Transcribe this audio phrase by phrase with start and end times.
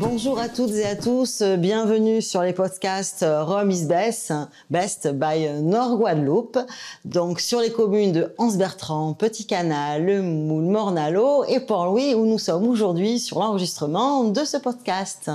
[0.00, 4.32] Bonjour à toutes et à tous, bienvenue sur les podcasts Rome is Best,
[4.70, 6.58] Best by Nord Guadeloupe.
[7.04, 12.38] Donc sur les communes de Anse-Bertrand, Petit Canal, Le Moule, Mornalo et Port-Louis où nous
[12.38, 15.32] sommes aujourd'hui sur l'enregistrement de ce podcast.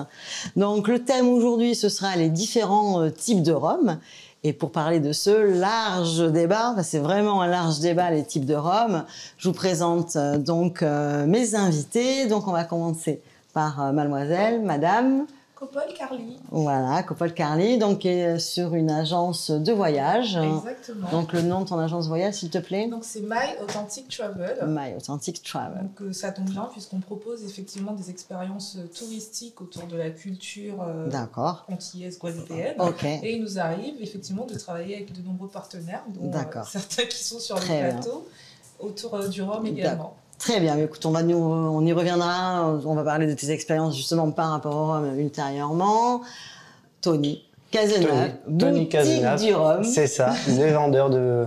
[0.55, 3.99] Donc le thème aujourd'hui ce sera les différents euh, types de rhum.
[4.45, 8.55] Et pour parler de ce large débat, c'est vraiment un large débat les types de
[8.55, 9.05] rhum,
[9.37, 12.27] je vous présente euh, donc euh, mes invités.
[12.27, 13.21] Donc on va commencer
[13.53, 15.25] par euh, mademoiselle, madame.
[15.63, 16.37] Copol Carly.
[16.51, 20.35] Voilà, Copol Carly, donc qui est sur une agence de voyage.
[20.35, 21.09] Exactement.
[21.09, 22.87] Donc le nom de ton agence de voyage, s'il te plaît?
[22.89, 24.57] Donc c'est My Authentic Travel.
[24.67, 25.83] My Authentic Travel.
[25.83, 30.09] Donc euh, ça tombe bien puisqu'on propose effectivement des expériences euh, touristiques autour de la
[30.09, 31.65] culture euh, D'accord.
[31.71, 32.75] antillaise guadeloupéenne.
[32.79, 33.05] Ok.
[33.05, 37.23] Et il nous arrive effectivement de travailler avec de nombreux partenaires, dont euh, certains qui
[37.23, 38.01] sont sur Très le bien.
[38.01, 38.27] plateau,
[38.79, 40.17] autour du Rhum également.
[40.39, 43.49] Très bien, mais écoute, on, va nous, on y reviendra, on va parler de tes
[43.51, 46.21] expériences justement par rapport au rhum ultérieurement.
[47.01, 51.45] Tony Cazenave, Tony- du rhum, C'est ça, les vendeurs de.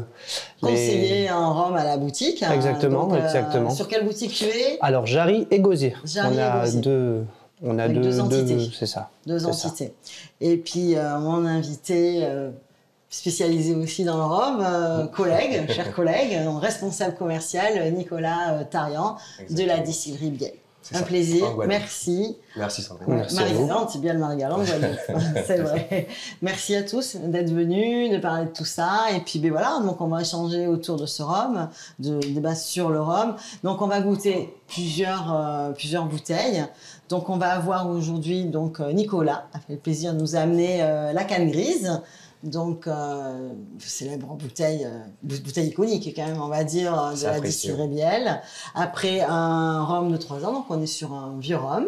[0.62, 2.42] les- conseiller un rhum à la boutique.
[2.42, 2.52] hein.
[2.52, 3.70] Exactement, Donc, euh, exactement.
[3.70, 4.78] Sur quelle boutique tu es?
[4.80, 5.94] Alors, Jarry et Gosier.
[6.04, 6.80] Jarry on et a Gosier.
[6.80, 7.24] deux.
[7.62, 8.58] On a deux, deux entités.
[8.78, 9.08] c'est ça.
[9.26, 9.48] Deux ça.
[9.48, 9.94] entités.
[10.40, 12.50] Et puis, euh, mon invité euh,
[13.16, 19.16] spécialisé aussi dans le rhum, euh, collègue, cher collègue, donc responsable commercial, Nicolas euh, Tarian,
[19.48, 20.52] de la distillerie Biel.
[20.94, 21.04] Un ça.
[21.04, 22.36] plaisir, merci.
[22.56, 23.08] Merci Sandrine.
[23.08, 23.34] Ouais, Merci.
[23.36, 24.66] Marie-Galante, c'est bien le Marie-Galante,
[25.46, 26.06] c'est vrai.
[26.42, 29.06] Merci à tous d'être venus, de parler de tout ça.
[29.14, 32.90] Et puis, ben voilà, donc on va échanger autour de ce rhum, de débat sur
[32.90, 33.34] le rhum.
[33.64, 36.64] Donc, on va goûter plusieurs, euh, plusieurs bouteilles.
[37.08, 40.82] Donc, on va avoir aujourd'hui, donc, euh, Nicolas a fait le plaisir de nous amener
[40.82, 42.00] euh, la canne grise.
[42.42, 43.48] Donc, euh,
[43.78, 47.88] célèbre bouteille, euh, bou- bouteille iconique quand même, on va dire, euh, de la distillerie
[47.88, 48.40] Biel.
[48.74, 51.86] Après un rhum de 3 ans, donc on est sur un vieux rhum.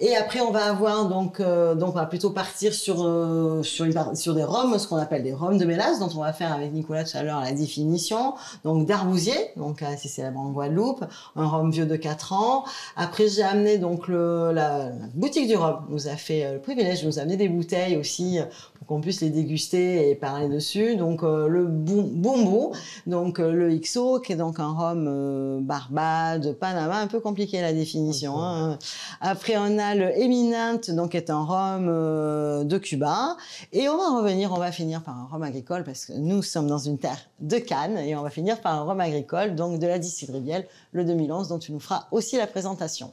[0.00, 3.84] Et après, on va avoir donc, euh, donc on va plutôt partir sur euh, sur,
[3.84, 6.52] une sur des rhums, ce qu'on appelle des rhums de mélasse, dont on va faire
[6.52, 8.34] avec Nicolas tout à l'heure la définition.
[8.64, 11.04] Donc d'arbousier, donc assez célèbre en Guadeloupe,
[11.36, 12.64] un rhum vieux de 4 ans.
[12.96, 17.02] Après, j'ai amené donc le, la, la boutique du rhum nous a fait le privilège
[17.02, 18.40] de nous amener des bouteilles aussi
[18.86, 20.96] qu'on puisse les déguster et parler dessus.
[20.96, 25.58] Donc euh, le Boum- Bumbu, donc euh, le XO, qui est donc un rhum euh,
[25.60, 28.36] Barbade, Panama, un peu compliqué la définition.
[28.38, 28.78] hein.
[29.20, 33.36] Après, on a le Eminent, donc qui est un rhum euh, de Cuba.
[33.72, 36.66] Et on va revenir, on va finir par un rhum agricole parce que nous sommes
[36.66, 39.86] dans une terre de Cannes et on va finir par un rhum agricole, donc de
[39.86, 43.12] la distillerie Biel, le 2011, dont tu nous feras aussi la présentation.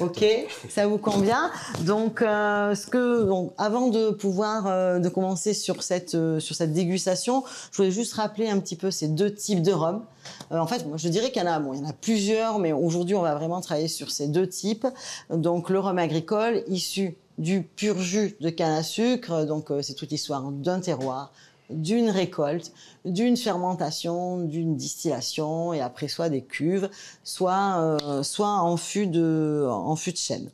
[0.00, 0.24] Ok,
[0.68, 1.50] ça vous convient.
[1.80, 6.54] Donc, euh, ce que, donc, avant de pouvoir euh, de commencer sur cette euh, sur
[6.54, 10.02] cette dégustation, je voulais juste rappeler un petit peu ces deux types de rhum.
[10.50, 11.92] Euh, en fait, moi, je dirais qu'il y en a, bon, il y en a
[11.92, 14.86] plusieurs, mais aujourd'hui, on va vraiment travailler sur ces deux types.
[15.30, 19.44] Donc, le rhum agricole issu du pur jus de canne à sucre.
[19.44, 21.32] Donc, euh, c'est toute l'histoire d'un terroir,
[21.72, 22.72] d'une récolte,
[23.04, 26.88] d'une fermentation, d'une distillation, et après soit des cuves,
[27.24, 30.50] soit euh, soit en fût de en fût de chêne.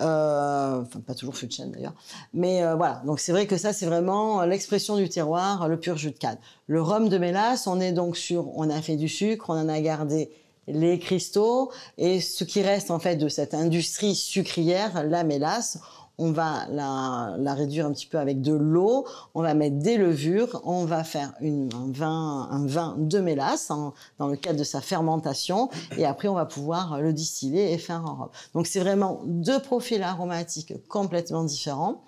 [0.00, 1.94] Euh, enfin, pas toujours fût de chêne d'ailleurs.
[2.34, 5.96] Mais euh, voilà, donc c'est vrai que ça c'est vraiment l'expression du terroir, le pur
[5.96, 6.38] jus de canne.
[6.66, 9.68] Le rhum de mélasse, on est donc sur, on a fait du sucre, on en
[9.68, 10.30] a gardé
[10.68, 15.78] les cristaux et ce qui reste en fait de cette industrie sucrière, la mélasse,
[16.18, 19.96] on va la, la réduire un petit peu avec de l'eau, on va mettre des
[19.98, 24.58] levures, on va faire une, un, vin, un vin de mélasse en- dans le cadre
[24.58, 25.68] de sa fermentation
[25.98, 28.28] et après on va pouvoir le distiller et faire un rhum.
[28.54, 32.02] Donc c'est vraiment deux profils aromatiques complètement différents.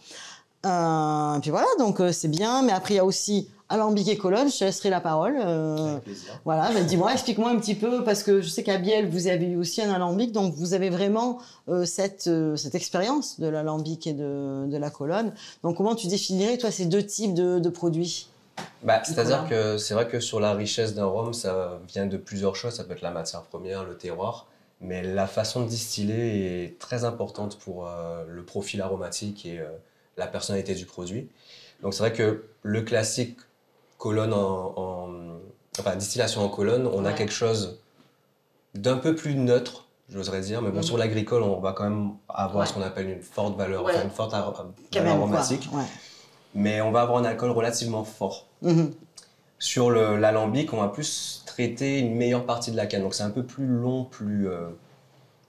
[0.66, 4.08] Euh, et puis voilà, donc euh, c'est bien, mais après il y a aussi alambic
[4.08, 5.36] et colonne, je te laisserai la parole.
[5.38, 6.40] euh, Avec plaisir.
[6.44, 9.46] voilà, bah, dis-moi, explique-moi un petit peu, parce que je sais qu'à Biel, vous avez
[9.46, 14.06] eu aussi un alambic, donc vous avez vraiment euh, cette, euh, cette expérience de l'alambic
[14.06, 15.32] et de, de la colonne.
[15.62, 18.28] Donc comment tu définirais, toi, ces deux types de, de produits?
[18.82, 22.56] Bah, C'est-à-dire que c'est vrai que sur la richesse d'un rhum, ça vient de plusieurs
[22.56, 22.74] choses.
[22.74, 24.46] Ça peut être la matière première, le terroir,
[24.80, 29.66] mais la façon de distiller est très importante pour euh, le profil aromatique et euh,
[30.16, 31.28] la personnalité du produit.
[31.82, 33.36] Donc c'est vrai que le classique
[33.98, 35.08] colonne en, en-
[35.78, 37.78] enfin distillation en colonne, on a quelque chose
[38.74, 40.62] d'un peu plus neutre, j'oserais dire.
[40.62, 40.82] Mais bon, Mhm.
[40.84, 42.66] sur l'agricole, on va quand même avoir Ouais.
[42.66, 43.92] ce qu'on appelle une forte valeur, Ouais.
[43.94, 44.70] enfin une forte valeur quoi.
[45.10, 45.68] aromatique.
[46.54, 48.46] Mais on va avoir un alcool relativement fort.
[48.62, 48.92] Mhm.
[49.58, 53.02] Sur le- l'alambic, on va plus traiter une meilleure partie de la canne.
[53.02, 54.48] Donc c'est un peu plus long, plus.
[54.48, 54.68] euh,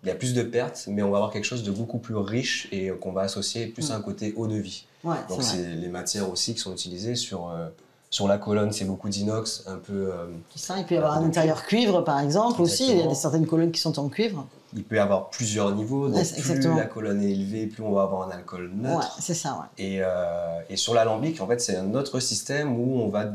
[0.03, 2.15] il y a plus de pertes, mais on va avoir quelque chose de beaucoup plus
[2.15, 4.85] riche et euh, qu'on va associer plus à un côté eau de vie.
[5.03, 7.67] Donc c'est les matières aussi qui sont utilisées sur, euh,
[8.11, 10.11] Sur la colonne, c'est beaucoup d'inox, un peu.
[10.11, 10.25] euh,
[10.55, 12.89] Ça, il peut y avoir un intérieur cuivre, par exemple, aussi.
[12.89, 14.47] Il y a des, certaines colonnes qui sont en cuivre.
[14.75, 16.07] il peut y avoir plusieurs niveaux.
[16.09, 16.75] Donc plus exactement.
[16.75, 19.15] la colonne est élevée, plus on va avoir un alcool Ouais, neutre.
[19.19, 19.83] c'est ça, ouais.
[19.83, 23.25] Et, euh, et sur l'alambic, en fait, c'est un autre système où on va,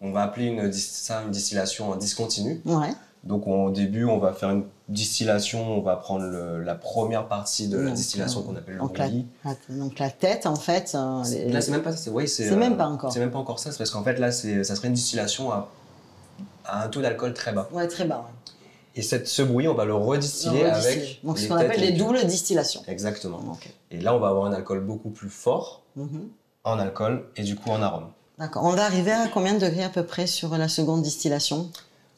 [0.00, 2.62] on va appeler une, ça une distillation discontinue.
[2.64, 2.94] Ouais,
[3.24, 7.28] Donc on- au début, on va faire une distillation, on va prendre le- la première
[7.28, 9.08] partie de la Donc, distillation euh, qu'on appelle le donc la,
[9.68, 10.92] donc la tête, en fait.
[10.94, 11.98] euh, les- Là, c'est même pas ça.
[11.98, 13.12] C'est ouais, C'est même pas encore.
[13.12, 13.70] C'est même pas encore ça.
[13.70, 15.68] C'est parce qu'en fait, là, ça serait une distillation à,
[16.64, 17.68] à un taux d'alcool très bas.
[17.72, 18.26] Ouais, très bas.
[18.26, 18.52] ouais.
[18.94, 21.20] Et cette, ce bouilli, on va le redistiller avec.
[21.24, 22.82] Donc, ce qu'on appelle les doubles distillations.
[22.88, 23.40] Exactement.
[23.90, 26.28] Et là, on va avoir un alcool beaucoup plus fort Mhm.
[26.64, 28.08] en alcool et du coup en arôme.
[28.38, 28.64] D'accord.
[28.64, 31.70] On va arriver à combien de degrés à peu près sur la seconde distillation?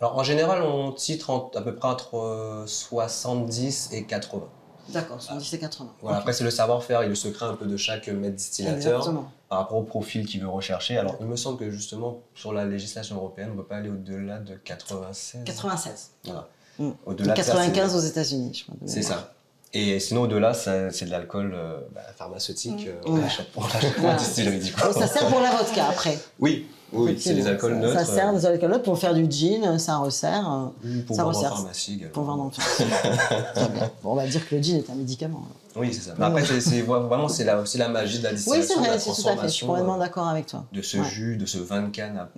[0.04, 4.42] Alors en général, on titre en- à peu près entre euh, 70 et 80.
[4.90, 5.92] D'accord, 70 et 80.
[6.02, 6.18] Voilà.
[6.18, 9.30] Après, c'est le savoir-faire et le secret un peu de chaque maître distillateur Exactement.
[9.48, 10.98] par rapport au profil qu'il veut rechercher.
[10.98, 13.88] Alors, il me semble que justement, sur la législation européenne, on ne peut pas aller
[13.88, 15.40] au-delà de 96.
[15.46, 16.10] 96.
[16.24, 16.48] Voilà.
[16.78, 16.90] Mm.
[17.06, 18.74] Au-delà de ça, 95 c'est- aux États-Unis, je crois.
[18.84, 19.32] C'est ça.
[19.76, 22.86] Et sinon, au-delà, c'est de l'alcool euh, bah, pharmaceutique.
[22.86, 23.22] euh, on Ouais.
[23.22, 24.16] l'achète pour la pour la Voilà.
[24.18, 24.80] distillerie, du coup.
[24.84, 26.16] Bon, ça sert pour la vodka après.
[26.38, 27.98] Oui, oui, c'est des alcools neutres.
[27.98, 30.70] Ça sert des alcools neutres pour faire du gin, ça resserre.
[30.84, 31.56] euh, euh, pour ça vendre en resserre.
[31.56, 32.12] pharmacie également.
[32.12, 32.84] Pour vendre en pharmacie.
[33.54, 33.90] Très bien.
[34.02, 35.38] Bon, on va dire que le gin est un médicament.
[35.38, 35.56] alors.
[35.76, 36.14] Oui, c'est ça.
[36.18, 37.56] Mais après, c'est- c'est vraiment c'est la,
[37.88, 39.42] magie de la Oui, distillation, c'est de vrai, la c'est tout à fait.
[39.48, 40.64] Je suis complètement euh, d'accord avec toi.
[40.72, 41.04] de ce Ouais.
[41.04, 42.28] jus, de ce vin de canne à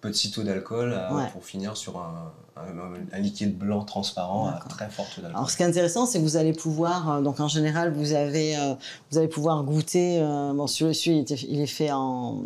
[0.00, 1.28] petit taux d'alcool Ouais.
[1.32, 4.68] pour finir sur un, un- un liquide blanc transparent à D'accord.
[4.68, 5.36] très forte d'alcool.
[5.36, 8.12] Alors, ce qui est intéressant, c'est que vous allez pouvoir, euh, donc en général, vous
[8.12, 8.74] avez, euh,
[9.10, 10.18] vous allez pouvoir goûter.
[10.20, 12.38] euh, bon, celui-ci, il, il est fait en,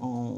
[0.00, 0.32] en,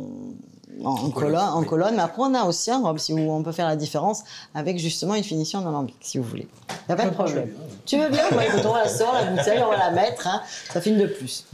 [0.85, 1.67] en, en colonne, en oui.
[1.67, 4.23] colonne, mais après on a aussi un robe, si vous- on peut faire la différence
[4.55, 6.49] avec justement une finition en alambic, si vous voulez.
[6.71, 7.51] Il n'y a pas de problème.
[7.87, 10.41] Tu veux bien Moi, écoute, on la sort, la bouteille, on va la mettre, hein,
[10.73, 11.45] ça fait une de plus.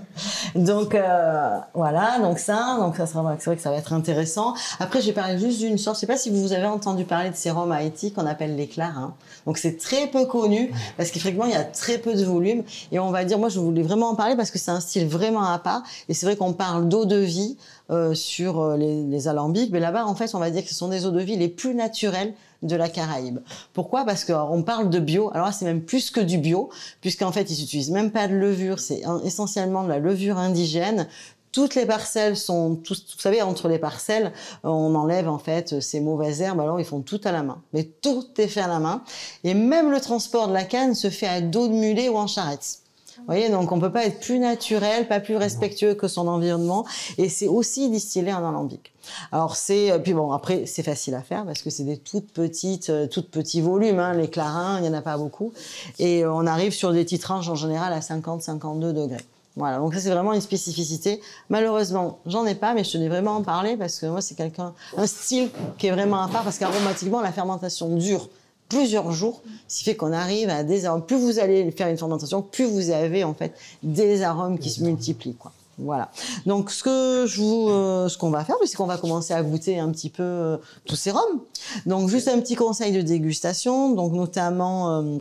[0.54, 4.54] donc euh, voilà, donc ça, donc ça sera, c'est vrai que ça va être intéressant.
[4.80, 7.36] Après, j'ai parlé juste d'une sorte, je sais pas si vous avez entendu parler de
[7.36, 9.14] sérum à Haïti qu'on appelle les clarins.
[9.46, 12.98] Donc c'est très peu connu parce qu'effectivement il y a très peu de volume et
[12.98, 15.44] on va dire, moi je voulais vraiment en parler parce que c'est un style vraiment
[15.44, 17.56] à part et c'est vrai qu'on parle d'eau de vie
[17.90, 20.74] euh, sur euh, les, les alambics, mais là-bas en fait on va dire que ce
[20.74, 23.40] sont des eaux de vie les plus naturelles de la Caraïbe.
[23.72, 24.04] Pourquoi?
[24.04, 25.30] Parce qu'on parle de bio.
[25.34, 26.70] Alors c'est même plus que du bio,
[27.00, 28.78] puisqu'en fait, ils n'utilisent même pas de levure.
[28.78, 31.08] C'est essentiellement de la levure indigène.
[31.50, 34.32] Toutes les parcelles sont, tous, vous savez, entre les parcelles,
[34.64, 36.60] on enlève en fait ces mauvaises herbes.
[36.60, 39.02] Alors ils font tout à la main, mais tout est fait à la main.
[39.44, 42.26] Et même le transport de la canne se fait à dos de mulet ou en
[42.26, 42.81] charrette.
[43.22, 46.84] Vous voyez, donc on peut pas être plus naturel, pas plus respectueux que son environnement,
[47.18, 48.92] et c'est aussi distillé en alambic.
[49.30, 52.32] Alors c'est, euh, puis bon après c'est facile à faire parce que c'est des toutes
[52.32, 55.52] petites, euh, toutes petits volumes, hein, les clarins, il y en a pas beaucoup,
[56.00, 59.24] et euh, on arrive sur des titranges en général à 50-52 degrés.
[59.54, 61.20] Voilà, donc ça c'est vraiment une spécificité.
[61.48, 64.34] Malheureusement, j'en ai pas, mais je tenais vraiment à en parler parce que moi c'est
[64.34, 68.28] quelqu'un, un style qui est vraiment à part parce qu'aromatiquement la fermentation dure
[68.72, 71.04] plusieurs jours, ce qui fait qu'on arrive à des arômes.
[71.04, 73.52] Plus vous allez faire une fermentation, plus vous avez en fait
[73.82, 75.52] des arômes qui se multiplient, quoi.
[75.78, 76.10] Voilà.
[76.46, 79.42] Donc ce que je vous, euh, ce qu'on va faire, c'est qu'on va commencer à
[79.42, 81.40] goûter un petit peu euh, tous ces rhums.
[81.86, 85.00] Donc juste un petit conseil de dégustation, donc notamment.
[85.00, 85.18] euh,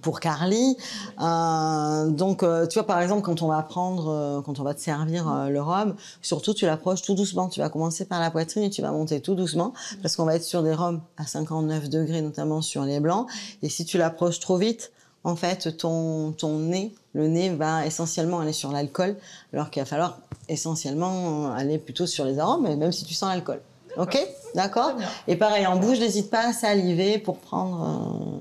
[0.00, 0.76] pour Carly.
[1.20, 4.74] Euh, donc, euh, tu vois, par exemple, quand on va prendre, euh, quand on va
[4.74, 7.48] te servir le rhum, surtout tu l'approches tout doucement.
[7.48, 10.36] Tu vas commencer par la poitrine et tu vas monter tout doucement parce qu'on va
[10.36, 13.26] être sur des rhums à 59 degrés, notamment sur les blancs.
[13.62, 14.92] Et si tu l'approches trop vite,
[15.24, 19.16] en fait, ton, ton nez, le nez va essentiellement aller sur l'alcool,
[19.52, 20.18] alors qu'il va falloir
[20.48, 23.60] essentiellement aller plutôt sur les arômes, même si tu sens l'alcool.
[23.96, 24.18] Ok?
[24.54, 24.92] D'accord?
[25.28, 28.31] Et pareil, en bouche, n'hésite pas à saliver pour prendre,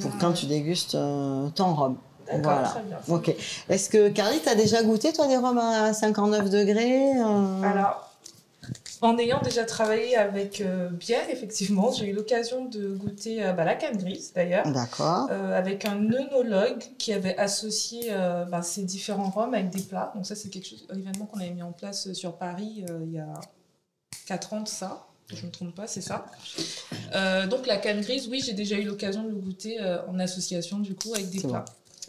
[0.00, 1.96] pour quand tu dégustes euh, ton rhum.
[2.42, 2.68] Voilà.
[2.68, 2.98] très bien.
[3.08, 3.34] Ok.
[3.68, 8.10] Est-ce que, Carly, tu as déjà goûté, toi, des rhums à 59 degrés euh, Alors,
[9.02, 13.64] en ayant déjà travaillé avec euh, Pierre, effectivement, j'ai eu l'occasion de goûter euh, bah,
[13.64, 14.70] la canne grise d'ailleurs.
[14.70, 15.28] D'accord.
[15.30, 18.10] euh, avec un œnologue qui avait associé
[18.50, 20.12] bah, ces différents rhums avec des plats.
[20.14, 23.12] Donc ça, c'est quelque chose, un événement qu'on avait mis en place sur Paris il
[23.12, 23.32] y a
[24.26, 25.06] 4 ans de ça.
[25.34, 26.26] Je ne me trompe pas, c'est ça.
[27.14, 30.18] Euh, donc la canne grise, oui, j'ai déjà eu l'occasion de le goûter euh, en
[30.18, 31.64] association du coup avec des plats.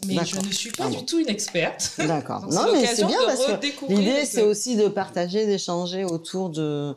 [0.06, 1.92] Mais je ne suis pas Ah du tout une experte.
[1.98, 2.46] D'accord.
[2.50, 6.94] Non, mais c'est bien parce que l'idée, c'est aussi de partager, d'échanger autour de,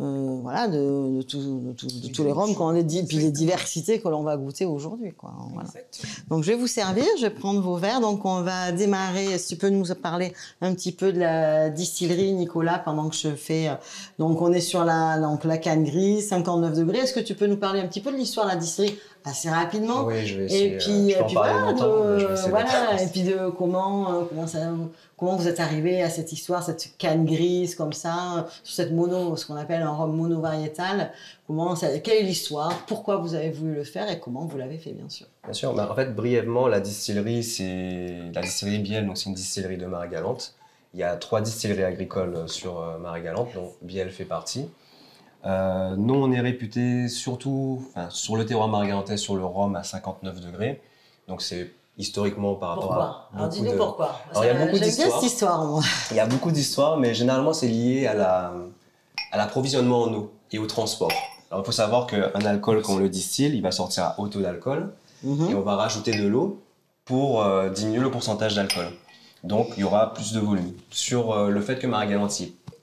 [0.00, 3.18] euh, voilà, de, de, tout- de tout- de tous les rhums qu'on a dit, puis
[3.18, 5.32] les diversités que l'on va goûter aujourd'hui, quoi.
[5.52, 5.68] Voilà.
[5.68, 6.12] Exactement.
[6.30, 8.00] Donc je vais vous servir, je vais prendre vos verres.
[8.00, 9.38] Donc on va démarrer.
[9.38, 13.28] Si tu peux nous parler un petit peu de la distillerie, Nicolas, pendant que je
[13.36, 13.68] fais.
[13.68, 13.74] euh,
[14.18, 16.98] Donc on est sur la donc la canne grise, 59 degrés.
[16.98, 19.48] Est-ce que tu peux nous parler un petit peu de l'histoire de la distillerie assez
[19.48, 20.04] rapidement?
[20.06, 20.74] Oui, je vais essayer.
[20.74, 24.46] Et puis, euh, je et puis voilà, de, voilà, et puis de comment, euh, comment,
[24.48, 24.58] ça,
[25.16, 29.36] comment vous êtes arrivé à cette histoire, cette canne grise comme ça, sur cette mono,
[29.36, 31.12] ce qu'on appelle un rhum mono-variétal.
[31.46, 32.86] Comment quelle est l'histoire?
[32.86, 35.26] Pourquoi vous avez voulu le faire et comment vous l'avez fait, bien sûr?
[35.44, 39.34] Bien sûr, bah, en fait, brièvement, la distillerie, c'est la distillerie Biel, donc c'est une
[39.34, 40.54] distillerie de Marie-Galante.
[40.94, 44.68] Il y a trois distilleries agricoles euh, sur euh, Marie-Galante, dont Biel fait partie.
[45.46, 49.82] Euh, nous, on est réputé surtout, enfin, sur le terroir marie-galantais, sur le rhum à
[49.82, 50.80] 59 degrés.
[51.28, 54.18] Donc c'est historiquement par rapport Pourquoi à Alors dis-nous de- pourquoi.
[54.30, 55.20] Alors, il y a beaucoup J'aime bien d'histoires.
[55.20, 55.82] cette histoire, moi.
[56.10, 58.52] Il y a beaucoup d'histoires, mais généralement c'est lié à la
[59.32, 61.12] à l'approvisionnement en eau et au transport.
[61.50, 64.28] Alors il faut savoir qu'un alcool, quand on le distille, il va sortir à haut
[64.28, 65.50] taux d'alcool Mhm.
[65.50, 66.60] et on va rajouter de l'eau
[67.04, 68.86] pour euh, diminuer le pourcentage d'alcool.
[69.42, 70.72] Donc il y aura plus de volume.
[70.90, 72.40] Sur euh, le fait que Marie-Galante,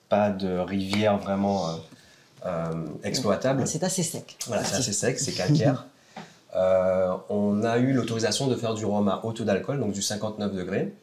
[0.10, 1.72] pas de rivière vraiment euh,
[2.46, 4.38] euh, exploitable, C'est assez sec.
[4.48, 5.86] voilà, c'est assez sec, c'est calcaire.
[6.56, 10.02] Euh, on a eu l'autorisation de faire du rhum à haut taux d'alcool, donc du
[10.02, 10.94] 59 degrés,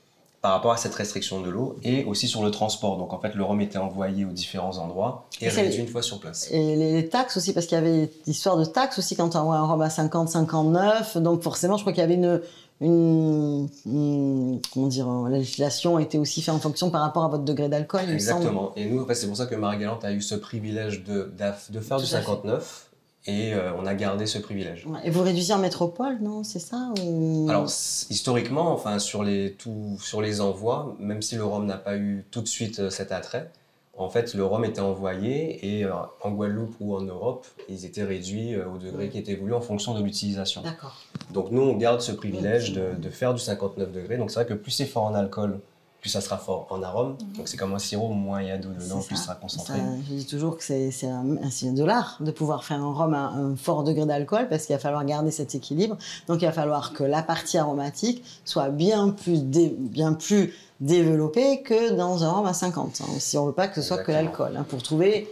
[0.43, 2.97] par rapport à cette restriction de l'eau, et aussi sur le transport.
[2.97, 6.03] Donc en fait, le rhum était envoyé aux différents endroits et Et réduit une fois
[6.03, 6.49] sur place.
[6.53, 9.57] Et les, taxes aussi, parce qu'il y avait l'histoire de taxes aussi quand on envoie
[9.57, 11.17] un rhum à 50, 59.
[11.19, 12.41] Donc forcément, je crois qu'il y avait une,
[12.81, 17.45] une, une- comment dire, la législation était aussi faite en fonction par rapport à votre
[17.45, 18.03] degré d'alcool.
[18.09, 18.73] Exactement.
[18.77, 21.57] Et nous, en fait, c'est pour ça que Marie-Galante a eu ce privilège de, faire
[21.67, 21.79] Tout du
[22.15, 22.27] à fait.
[22.27, 22.88] 59,
[23.29, 24.87] et euh, on a gardé ce privilège.
[25.05, 27.47] Et vous réduisez en métropole, non C'est ça ou...
[27.49, 31.97] Alors, historiquement, enfin, sur les, tout, sur les envois, même si le rhum n'a pas
[31.97, 33.51] eu tout de suite euh, cet attrait,
[33.99, 35.93] en fait, le rhum était envoyé et euh,
[36.23, 39.61] en Guadeloupe ou en Europe, ils étaient réduits euh, au degré qui était voulu en
[39.61, 40.63] fonction de l'utilisation.
[40.63, 40.97] D'accord.
[41.31, 44.17] Donc, nous, on garde ce privilège de, de faire du 59 degrés.
[44.17, 45.61] Donc, c'est vrai que plus c'est fort en alcool,
[46.01, 47.17] plus ça sera fort en arôme.
[47.37, 49.23] Donc, c'est comme un sirop, moins il y a d'eau dedans, plus ça.
[49.25, 49.79] sera concentré.
[49.79, 52.93] Ça, je dis toujours que c'est un, un signe de l'art de pouvoir faire un
[52.93, 55.97] rhum à un fort degré d'alcool parce qu'il va falloir garder cet équilibre.
[56.29, 61.63] Donc il va falloir que la partie aromatique soit bien plus, dé- bien plus développée
[61.63, 63.01] que dans un rhum à 50.
[63.03, 63.05] hein.
[63.19, 65.29] Si on veut pas que ce soit que l'alcool, hein, pour trouver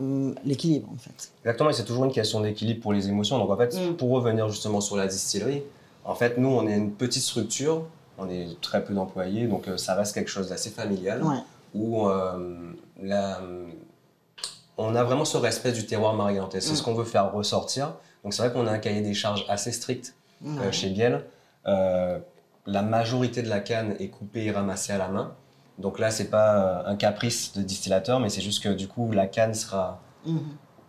[0.00, 1.30] hum, l'équilibre en fait.
[1.44, 3.38] Exactement, et c'est toujours une question d'équilibre pour les émotions.
[3.38, 3.96] Donc en fait, Mm.
[3.96, 5.62] pour revenir justement sur la distillerie,
[6.06, 7.82] en fait, nous, on est une petite structure,
[8.20, 11.36] on est très peu d'employés, donc euh, ça reste quelque chose d'assez familial, Ouais.
[11.74, 12.72] où euh,
[13.02, 13.40] la-
[14.78, 16.60] on a vraiment ce respect du terroir marie-galantais.
[16.60, 16.76] C'est Mm.
[16.76, 17.94] ce qu'on veut faire ressortir.
[18.24, 20.14] Donc c'est vrai qu'on a un cahier des charges assez strict
[20.46, 21.24] euh, chez Biel.
[21.66, 22.18] Euh,
[22.66, 25.32] la majorité de la canne est coupée et ramassée à la main.
[25.78, 29.26] Donc là, c'est pas un caprice de distillateur, mais c'est juste que du coup, la
[29.26, 30.40] canne sera Mhm.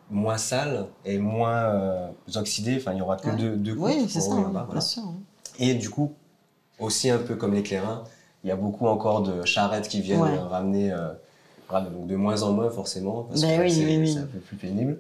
[0.10, 2.78] moins sale et moins euh, oxydée.
[2.78, 3.36] Enfin, il y aura que Ouais.
[3.36, 5.04] deux, deux Oui, c'est ça, hein, bien sûr.
[5.04, 5.16] hein.
[5.60, 6.14] Et du coup,
[6.82, 8.04] aussi un peu comme l'éclairin,
[8.44, 10.38] il y a beaucoup encore de charrettes qui viennent Ouais.
[10.38, 11.10] euh, ramener, euh,
[11.70, 14.40] voilà, donc de moins en moins forcément, parce Ben que oui, c'est oui, un peu
[14.40, 14.98] plus pénible.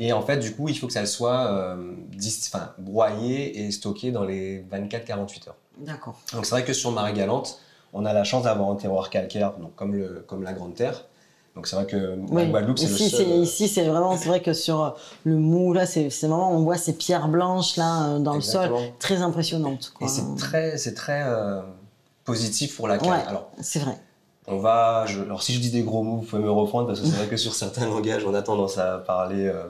[0.00, 4.10] Et en fait, du coup, il faut que ça soit euh, dis- broyé et stocké
[4.10, 5.56] dans les 24-48 heures.
[5.78, 6.18] D'accord.
[6.32, 7.60] Donc c'est vrai que sur Marie-Galante,
[7.92, 11.04] on a la chance d'avoir un terroir calcaire, donc comme, le, comme la Grande Terre.
[11.58, 12.50] Donc c'est vrai que la Oui.
[12.50, 13.08] Guadeloupe, c'est le seul...
[13.10, 14.90] c'est ici, c'est vraiment, c'est vrai que sur euh,
[15.24, 18.40] le mou là, c'est c'est vraiment, on voit ces pierres blanches là euh, dans le
[18.40, 19.90] sol, très impressionnantes.
[19.92, 20.06] quoi.
[20.06, 21.60] Et c'est très, c'est très euh,
[22.24, 23.10] positif pour la canne.
[23.10, 23.24] Ouais.
[23.26, 23.96] Alors, C'est vrai.
[24.46, 25.04] on va.
[25.06, 27.16] je- alors, si je dis des gros mots, vous pouvez me reprendre parce que c'est
[27.16, 29.46] vrai que sur certains langages, on a tendance à parler.
[29.48, 29.64] euh,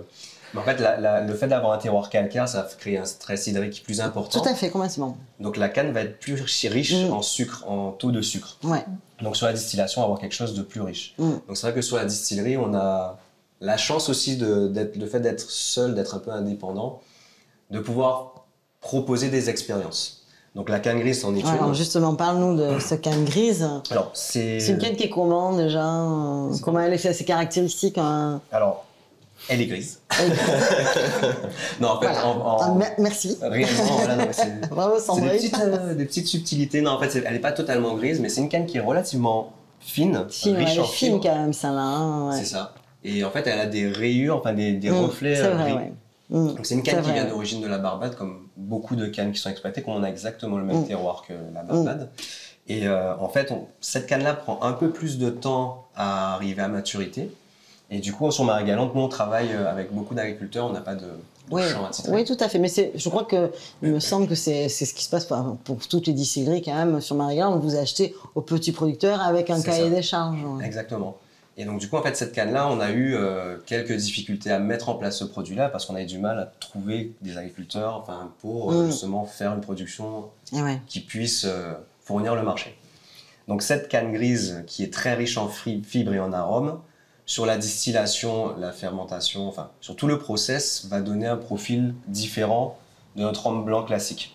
[0.55, 3.47] Mais en fait, la- la- le fait d'avoir un terroir calcaire, ça crée un stress
[3.47, 4.41] hydrique plus important.
[4.41, 5.17] Tout à fait, complètement.
[5.41, 6.35] Donc, la canne va être plus
[6.69, 7.13] riche Mm.
[7.13, 8.57] en sucre, en taux de sucre.
[8.65, 8.85] Ouais.
[9.23, 11.15] Donc, sur la distillation, avoir quelque chose de plus riche.
[11.19, 11.31] Mm.
[11.47, 13.19] Donc, c'est vrai que sur la distillerie, on a
[13.61, 17.01] la chance aussi de, le fait d'être seul, d'être un peu indépendant,
[17.71, 18.45] de pouvoir
[18.81, 20.15] proposer des expériences.
[20.55, 23.69] Donc, la canne grise, en est alors justement, parle-nous de ce canne grise.
[23.91, 24.59] Alors, c'est.
[24.61, 25.83] C'est une canne qui est comment déjà
[26.63, 28.41] Comment elle est faite Ses caractéristiques hein?
[28.51, 28.85] Alors,
[29.49, 30.01] elle est grise.
[31.81, 32.27] Non, en fait, Voilà.
[32.27, 33.37] en, en- Ah, mer- Merci.
[33.41, 34.61] réellement, voilà, non, c'est.
[34.71, 35.31] Bravo des Sandrine.
[35.31, 36.81] petites, euh, des petites subtilités.
[36.81, 38.81] Non, en fait, c'est- elle n'est pas totalement grise, mais c'est une canne qui est
[38.81, 41.81] relativement fine, Fine, riche en fine quand même, ça là.
[41.81, 42.37] hein, ouais.
[42.39, 42.75] C'est ça.
[43.05, 45.65] Et en fait, elle a des rayures, enfin des, des Mm, reflets C'est euh, vrai,
[45.71, 45.73] gris.
[45.75, 45.93] ouais.
[46.31, 49.07] Mm, Donc c'est une c'est canne qui vient d'origine de la Barbade, comme beaucoup de
[49.07, 50.87] cannes qui sont exploitées, comme on a exactement le même Mm.
[50.89, 52.11] terroir que la Barbade.
[52.67, 56.61] Et euh, en fait, on- cette canne-là prend un peu plus de temps à arriver
[56.61, 57.31] à maturité.
[57.91, 60.95] Et du coup, sur Marie-Galante, nous, on travaille euh, avec beaucoup d'agriculteurs, on n'a pas
[60.95, 61.09] de, de
[61.51, 62.13] Oui, champ à titrer.
[62.13, 62.59] oui, tout à fait.
[62.59, 63.51] Mais je crois que
[63.83, 66.75] il me semble que c'est ce qui se passe pour, pour toutes les distilleries quand
[66.75, 67.63] même sur Marie-Galante.
[67.63, 69.91] Vous achetez aux petits producteurs avec un cahier ça.
[69.95, 70.45] des charges.
[70.45, 70.67] ouais.
[70.67, 71.17] Exactement.
[71.57, 74.61] Et donc, du coup, en fait, cette canne-là, on a eu euh, quelques difficultés à
[74.61, 78.31] mettre en place ce produit-là parce qu'on avait du mal à trouver des agriculteurs enfin,
[78.41, 78.87] pour euh, Mm.
[78.91, 80.81] justement faire une production ouais.
[80.87, 82.79] qui puisse euh, fournir le marché.
[83.49, 86.79] Donc, cette canne grise qui est très riche en fibres et en arômes,
[87.29, 92.77] sur la distillation, la fermentation, enfin, sur tout le process, va donner un profil différent
[93.17, 94.35] de notre rhum blanc classique.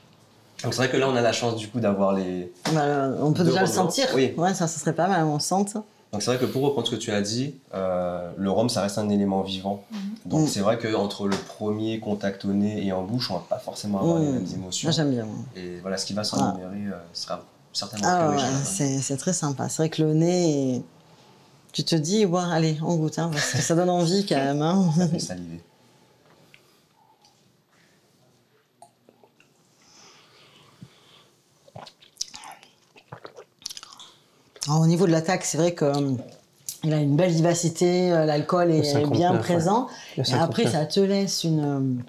[0.64, 2.54] Donc c'est vrai que là, on a la chance du coup d'avoir les.
[2.72, 4.08] Bah, on peut déjà le sentir.
[4.16, 4.34] Oui.
[4.38, 5.74] Ouais, ça, ça serait pas mal, on sente.
[5.74, 8.84] Donc c'est vrai que pour reprendre ce que tu as dit, euh, le rhum, ça
[8.84, 9.84] reste un élément vivant.
[10.26, 10.48] Donc Mm.
[10.48, 14.00] c'est vrai qu'entre le premier contact au nez et en bouche, on va pas forcément
[14.02, 14.34] avoir les Mm.
[14.34, 14.86] mêmes émotions.
[14.88, 15.26] Moi, j'aime bien.
[15.56, 16.54] Et voilà, ce qui va s'en Ah.
[16.56, 17.42] libérer euh, sera
[17.74, 19.68] certainement Ah plus ouais, c'est c'est très sympa.
[19.68, 20.84] C'est vrai que le nez, est-
[21.74, 24.62] tu te dis, ouais, allez, on goûte, hein, parce que ça donne envie quand même.
[24.62, 24.90] hein.
[24.98, 25.60] Ça fait saliver.
[34.68, 36.18] Alors, au niveau de l'attaque, c'est vrai que hum,
[36.84, 39.88] il a une belle vivacité, euh, l'alcool est 59, bien présent.
[40.18, 40.72] Et après, 59.
[40.72, 42.04] ça te laisse une, hum,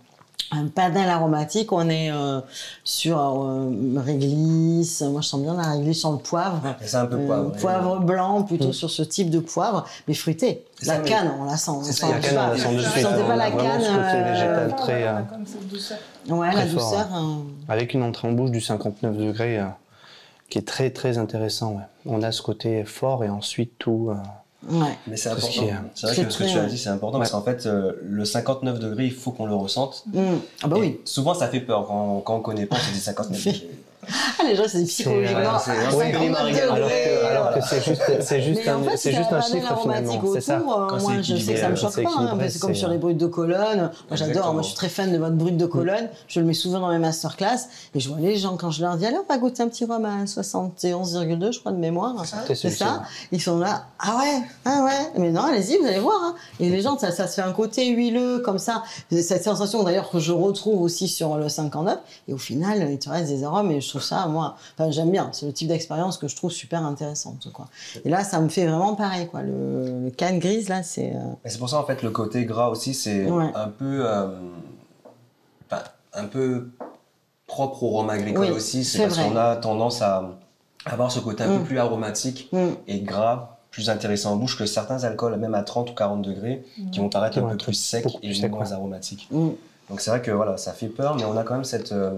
[0.51, 1.73] un panel aromatique.
[1.73, 2.41] On est euh,
[2.85, 5.03] sur euh, réglisse.
[5.03, 6.61] Moi, je sens bien la réglisse le poivre.
[6.83, 7.53] C'est un peu Euh, poivre.
[7.53, 10.65] poivre blanc, plutôt sur ce type de poivre, mais fruité.
[10.83, 11.71] La ça, mais- canne, on la sent.
[11.71, 12.49] on la canne, on pas.
[12.51, 14.77] la sent de suite, on pas a la canne ce euh, végétal.
[14.77, 15.99] très, euh, comme cette douceur.
[16.29, 17.09] Ouais, la fort, douceur.
[17.69, 19.67] Avec une entrée en bouche du 59 degrés euh,
[20.51, 21.73] qui est très très intéressant.
[21.73, 21.83] ouais.
[22.07, 24.11] On a ce côté fort et ensuite tout.
[24.69, 24.97] Ouais.
[25.07, 25.49] Mais c'est important.
[25.95, 27.93] C'est vrai C'est que ce que tu as dit, c'est important parce qu'en fait, euh,
[28.03, 30.05] le 59 degrés, il faut qu'on le ressente.
[30.13, 30.21] Mm.
[30.63, 31.01] Ah bah oui.
[31.05, 33.69] Souvent, ça fait peur quand, quand on connaît pas, on se dit 59 degrés.
[34.39, 35.59] Ah, les gens, c'est psychologiquement.
[35.59, 36.63] c'est- ah, ouais, 59 Marie, degrés.
[36.63, 39.79] alors que, alors que c'est juste, c'est juste en un, fait, c'est juste un chiffre
[39.81, 40.23] finalement.
[40.35, 40.57] C'est ça.
[40.59, 42.11] euh, Quand moi, je sais que ça me choque c'est pas.
[42.19, 43.79] hein, comme sur les euh, brutes de colonne.
[43.79, 44.29] Moi, j'adore.
[44.29, 44.53] Exactement.
[44.55, 46.09] Moi, je suis très fan de votre brut de colonne.
[46.29, 47.69] Je le mets souvent dans mes masterclass.
[47.95, 49.85] Et je vois les gens, quand je leur dis, allez, on va goûter un petit
[49.85, 52.25] rhum à 71,2, je crois, de mémoire.
[52.55, 53.03] C'est ça.
[53.33, 53.85] Ils sont là.
[53.99, 55.11] Ah ouais, ah ouais.
[55.19, 56.21] Mais non, allez-y, vous allez voir.
[56.23, 56.35] hein.
[56.61, 58.83] Et les gens, ça, ça se fait un côté huileux comme ça.
[59.11, 61.99] Cette sensation d'ailleurs que je retrouve aussi sur le 59.
[62.29, 63.71] Et au final, il te reste des arômes.
[63.71, 65.29] Et je trouve ça, moi, enfin, j'aime bien.
[65.33, 67.49] C'est le type d'expérience que je trouve super intéressante.
[67.53, 67.67] Quoi.
[68.05, 69.27] Et là, ça me fait vraiment pareil.
[69.29, 69.43] Quoi.
[69.43, 71.13] Le, le canne grise, là, c'est.
[71.15, 73.51] euh, c'est pour ça, en fait, le côté gras aussi, c'est Ouais.
[73.55, 74.07] un peu.
[74.07, 74.29] euh,
[75.71, 75.83] enfin,
[76.13, 76.69] un peu
[77.47, 78.85] propre au rhum agricole Oui, aussi.
[78.85, 80.31] C'est parce qu'on a tendance à
[80.87, 81.59] avoir ce côté un Mm.
[81.61, 82.69] peu plus aromatique mm.
[82.89, 86.65] et gras, plus intéressant en bouche que certains alcools, même à 30 ou 40 degrés,
[86.93, 88.73] qui vont paraître Qui un peu plus secs et moins ouais.
[88.73, 89.29] aromatiques.
[89.31, 89.49] Mm.
[89.91, 92.13] Donc c'est vrai que voilà, ça fait peur, mais on a quand même cette, euh,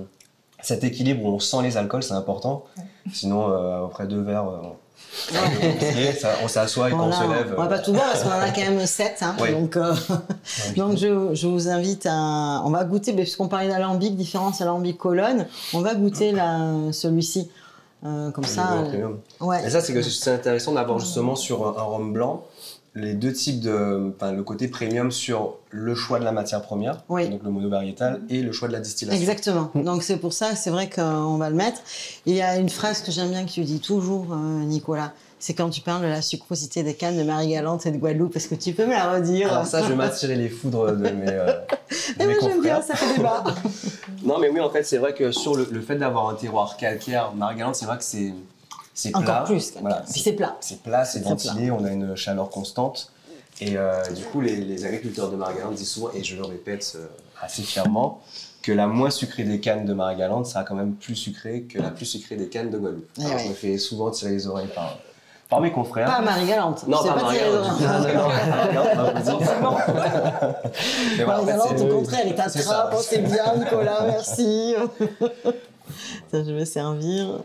[0.66, 2.64] cet équilibre où on sent les alcools, c'est important.
[3.12, 4.58] Sinon, euh, après deux verres, euh,
[5.32, 7.54] on- ça- on s'assoit et quand Voilà, on se lève.
[7.56, 9.18] on va pas tout boire parce qu'on en a quand même 7.
[9.22, 9.52] Hein, Oui.
[9.52, 9.94] Donc, euh,
[10.76, 12.62] donc je, je vous invite à.
[12.64, 16.34] On va goûter, puisqu'on parlait d'alambic, différence alambic colonne, on va goûter
[16.92, 17.48] celui-ci.
[18.04, 18.82] Euh, comme ça.
[18.92, 19.08] euh,
[19.40, 19.66] ouais.
[19.66, 22.44] Et ça, c'est intéressant d'avoir justement sur un, un rhum blanc
[22.96, 27.04] les deux types de, enfin le côté premium sur le choix de la matière première,
[27.10, 27.28] Oui.
[27.28, 29.20] donc le monovariétal, et le choix de la distillation.
[29.20, 29.70] Exactement.
[29.74, 31.80] Donc c'est pour ça, c'est vrai qu'on va le mettre.
[32.26, 35.12] Et Il y a une phrase que j'aime bien que tu dis toujours, euh, Nicolas.
[35.38, 38.34] C'est quand tu parles de la sucrosité des cannes de Marie-Galante et de Guadeloupe.
[38.36, 39.52] Est-ce que tu peux me la redire?
[39.52, 41.52] Alors ça, je vais m'attirer les foudres de mes, euh, de
[42.20, 43.44] Eh mes ben, J'aime bien, ça fait débat.
[44.24, 46.76] Non, mais oui, en fait, c'est vrai que sur le, le fait d'avoir un terroir
[46.78, 48.32] calcaire, Marie-Galante, c'est vrai que c'est
[48.96, 49.20] c'est plat.
[49.20, 49.74] Encore plus.
[49.80, 50.56] Voilà, Puis c'est plat.
[50.60, 53.12] c'est plat, c'est ventilé, on a une chaleur constante.
[53.60, 56.94] Et euh, du coup, les, les agriculteurs de Marie-Galante disent souvent, et je le répète
[56.96, 57.06] euh,
[57.40, 58.20] assez fièrement,
[58.62, 61.90] que la moins sucrée des cannes de Marie-Galante sera quand même plus sucrée que la
[61.90, 63.08] plus sucrée des cannes de Guadeloupe.
[63.18, 63.38] Eh Alors.
[63.38, 64.98] Je me fais souvent tirer les oreilles par,
[65.48, 66.06] par mes confrères.
[66.06, 66.86] Pas Marie-Galante.
[66.88, 67.80] Non, pas Thierry Marie-Galante.
[68.14, 68.74] Dorin.
[68.74, 69.30] Non, non,
[69.62, 72.44] non, Marie-Galante, au contraire, elle ça.
[72.50, 72.94] t'attrape.
[72.96, 74.74] Oh, c'est bien, Nicolas, merci.
[76.30, 77.38] Ça, je vais servir.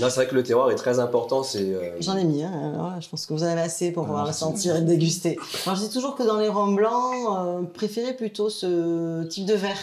[0.00, 1.42] Non, c'est vrai que le terroir est très important.
[1.42, 2.52] C'est euh, J'en ai mis, hein.
[2.74, 4.40] Alors je pense que vous en avez assez pour Ah, pouvoir le merci.
[4.40, 5.38] sentir et le déguster.
[5.66, 9.54] Moi, je dis toujours que dans les rhums blancs, euh, préférez plutôt ce type de
[9.54, 9.78] verre,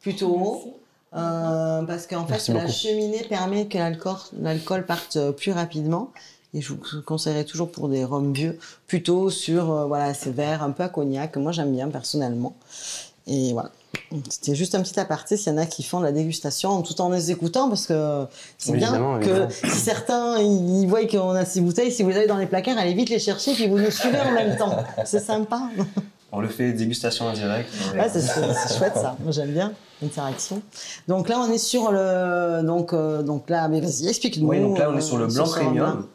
[0.00, 0.74] plutôt haut.
[1.16, 6.10] euh, parce qu'en fait, la cheminée permet que l'alcool, l'alcool parte plus rapidement.
[6.56, 10.62] Et je vous conseillerais toujours pour des rhums vieux, plutôt sur euh, voilà, ces verres
[10.62, 12.54] un peu à cognac, que moi j'aime bien personnellement.
[13.26, 13.70] Et voilà.
[14.28, 17.10] C'était juste un petit aparté s'il y en a qui font la dégustation tout en
[17.10, 18.26] les écoutant, parce que
[18.58, 19.48] c'est Oui, bien évidemment, que évidemment.
[19.50, 22.94] si certains ils voient qu'on a ces bouteilles, si vous allez dans les placards, allez
[22.94, 24.76] vite les chercher, puis vous nous suivez en même temps.
[25.04, 25.62] C'est sympa.
[26.32, 27.68] On le fait dégustation en direct.
[27.94, 29.14] Ouais, c'est c'est chouette ça.
[29.20, 30.62] Moi j'aime bien l'interaction.
[31.06, 34.48] Donc là on est sur le donc euh, donc là mais vas-y explique-nous.
[34.48, 35.84] Oui, donc là on euh, est sur le blanc ce rhum-là.
[35.84, 36.06] premium.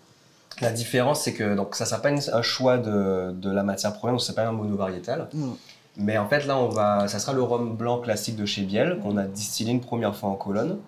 [0.59, 4.15] La différence, c'est que donc ça sera pas un choix de, de la matière première,
[4.15, 5.29] donc c'est pas un monovariétal.
[5.33, 5.51] Mm.
[5.99, 8.99] Mais en fait là, on va, ça sera le rhum blanc classique de chez Biel
[9.01, 10.79] qu'on a distillé une première fois en colonne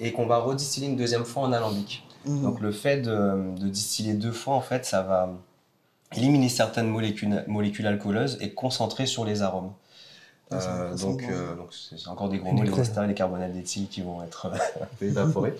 [0.00, 2.06] et qu'on va redistiller une deuxième fois en alambic.
[2.24, 2.42] Mm.
[2.42, 5.30] Donc le fait de, de distiller deux fois, en fait, ça va
[6.16, 9.72] éliminer certaines molécules, molécules alcooleuses et concentrer sur les arômes.
[10.50, 13.88] Ah, Euh, donc euh, donc c'est encore des gros mots, les esters les carbonates d'éthyle
[13.88, 14.48] qui vont être
[15.00, 15.54] peu évaporés.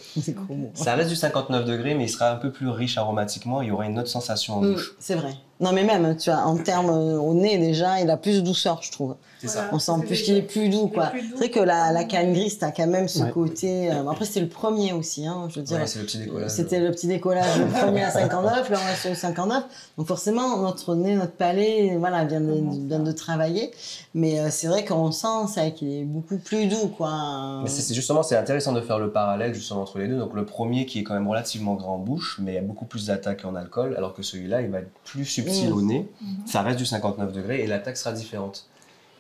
[0.75, 3.63] Ça reste du 59 degrés, mais il sera un peu plus riche aromatiquement.
[3.63, 4.95] Il y aura une autre sensation en Mm, bouche.
[5.01, 5.35] C'est vrai.
[5.61, 8.41] Non, mais même, tu vois, en termes euh, au nez, déjà, il a plus de
[8.41, 9.15] douceur, je trouve.
[9.41, 9.69] C'est ça.
[9.73, 11.13] On sent plus qu'il est plus doux, quoi.
[11.15, 13.31] C'est vrai que la, la canne grise, t'as quand même ce Ouais.
[13.31, 13.93] côté.
[13.93, 15.79] euh, après, c'était le premier aussi, hein, je veux dire.
[15.79, 16.51] Ouais, c'est le petit décollage.
[16.51, 19.65] C'était le petit décollage, le premier à 59, là on est sur le 59.
[19.99, 23.71] Donc forcément, notre nez, notre palais, voilà, vient de, vient de travailler.
[24.15, 27.61] Mais euh, c'est vrai qu'on sent, c'est vrai qu'il est beaucoup plus doux, quoi.
[27.63, 30.19] Mais c'est c'est justement, c'est intéressant de faire le parallèle justement entre les deux.
[30.19, 32.63] Donc le premier qui est quand même relativement grand en bouche, mais il y a
[32.63, 36.09] beaucoup plus d'attaque en alcool, alors que celui-là, il va être plus subtil au nez.
[36.47, 38.67] Ça reste du 59 degrés et l'attaque sera différente.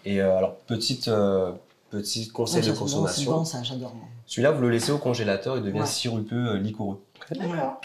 [0.04, 1.52] Et euh, alors, petite, euh,
[1.90, 3.30] petit conseil de consommation.
[3.32, 3.94] bon, ça, j'adore.
[3.94, 4.04] moi.
[4.26, 5.86] Celui-là, vous le laissez au congélateur, il devient Ouais.
[5.86, 7.00] sirupeux, euh, liquoreux.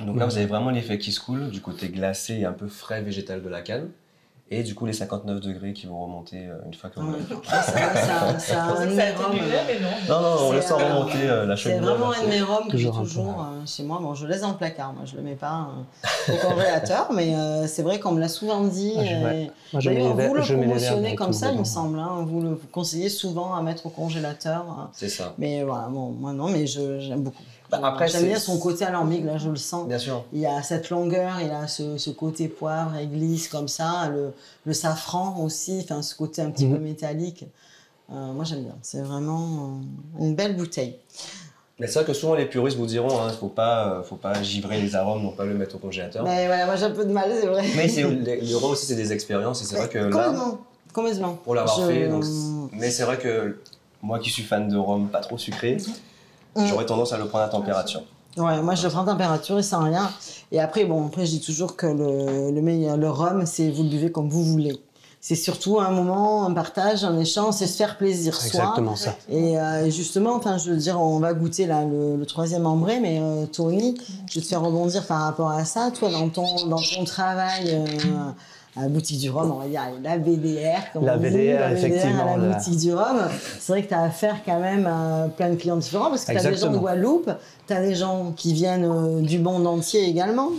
[0.06, 2.68] Donc là, vous avez vraiment l'effet qui se coule, du côté glacé et un peu
[2.68, 3.90] frais végétal de la canne.
[4.52, 7.20] Et du coup, les 59 degrés qui vont remonter euh, une fois que vous Ouais.
[7.30, 7.46] l'avez.
[7.48, 9.90] Ça, ça, ça, Je pensais un de mes mais non.
[10.10, 12.42] Non, non, on C'est, laisse euh, remonter euh, la C'est chaude vraiment un de mes
[12.42, 14.00] rhums que j'ai Toujours euh, chez moi.
[14.02, 15.68] Bon, je le laisse dans le placard, moi je le mets pas
[16.30, 18.94] euh, au congélateur, mais euh, c'est vrai qu'on me l'a souvent dit.
[18.98, 19.04] Ah,
[19.84, 22.00] D'ailleurs, vous le promotionnez comme ça, il me semble.
[22.00, 22.26] hein.
[22.28, 24.66] Vous le conseillez souvent à mettre au congélateur.
[24.68, 24.90] hein.
[24.94, 25.34] C'est ça.
[25.38, 27.44] Mais voilà, bon, moi non, mais je- j'aime beaucoup.
[27.72, 29.88] Bah, après, j'aime bien son côté alambic, là, je le sens.
[29.88, 30.26] Bien sûr.
[30.34, 34.34] Il a cette longueur, il a ce, ce côté poivre et glisse comme ça, le,
[34.66, 36.76] le safran aussi, enfin ce côté un petit Mhm.
[36.78, 37.46] peu métallique.
[38.12, 39.80] Euh, moi j'aime bien, c'est vraiment
[40.20, 40.96] euh, une belle bouteille.
[41.80, 44.16] Mais c'est vrai que souvent les puristes vous diront, il ne faut pas, euh, faut
[44.16, 46.24] pas givrer les arômes, non pas le mettre au congélateur.
[46.26, 47.64] Mais voilà, moi j'ai un peu de mal, c'est vrai.
[47.76, 47.86] Mais
[48.42, 50.58] les rhums aussi, c'est des expériences, et c'est vrai que là, Complètement,
[50.92, 51.34] complètement.
[51.36, 52.26] pour l'avoir Je- fait, donc,
[52.74, 53.60] mais c'est vrai que
[54.02, 55.94] moi qui suis fan de rhum pas trop sucré, Mhm.
[56.56, 58.02] J'aurais tendance à le prendre à température.
[58.38, 60.10] Ouais, moi je le prends température et sans rien.
[60.52, 63.84] Et après, bon, après je dis toujours que le, le meilleur, le rhum, c'est vous
[63.84, 64.80] le buvez comme vous voulez.
[65.22, 68.62] C'est surtout un moment, un partage, un échange, c'est se faire plaisir C'est soi.
[68.62, 69.16] exactement ça.
[69.28, 73.02] Et euh, justement, enfin, je veux dire, on va goûter là le, le troisième ambré,
[73.02, 73.96] mais euh, Tony,
[74.30, 75.92] je vais te faire rebondir par rapport à ça.
[75.92, 77.86] Toi, dans ton dans ton travail euh,
[78.80, 81.60] à la boutique du Rhum, on va dire la BDR, comme La on dit, BDR,
[81.60, 83.20] la effectivement, à la boutique du Rhum.
[83.60, 86.32] C'est vrai que tu as affaire quand même à plein de clients différents parce que
[86.32, 86.78] tu as des gens de.
[86.78, 87.30] Guadeloupe,
[87.68, 90.50] tu as des gens qui viennent euh, du monde entier également.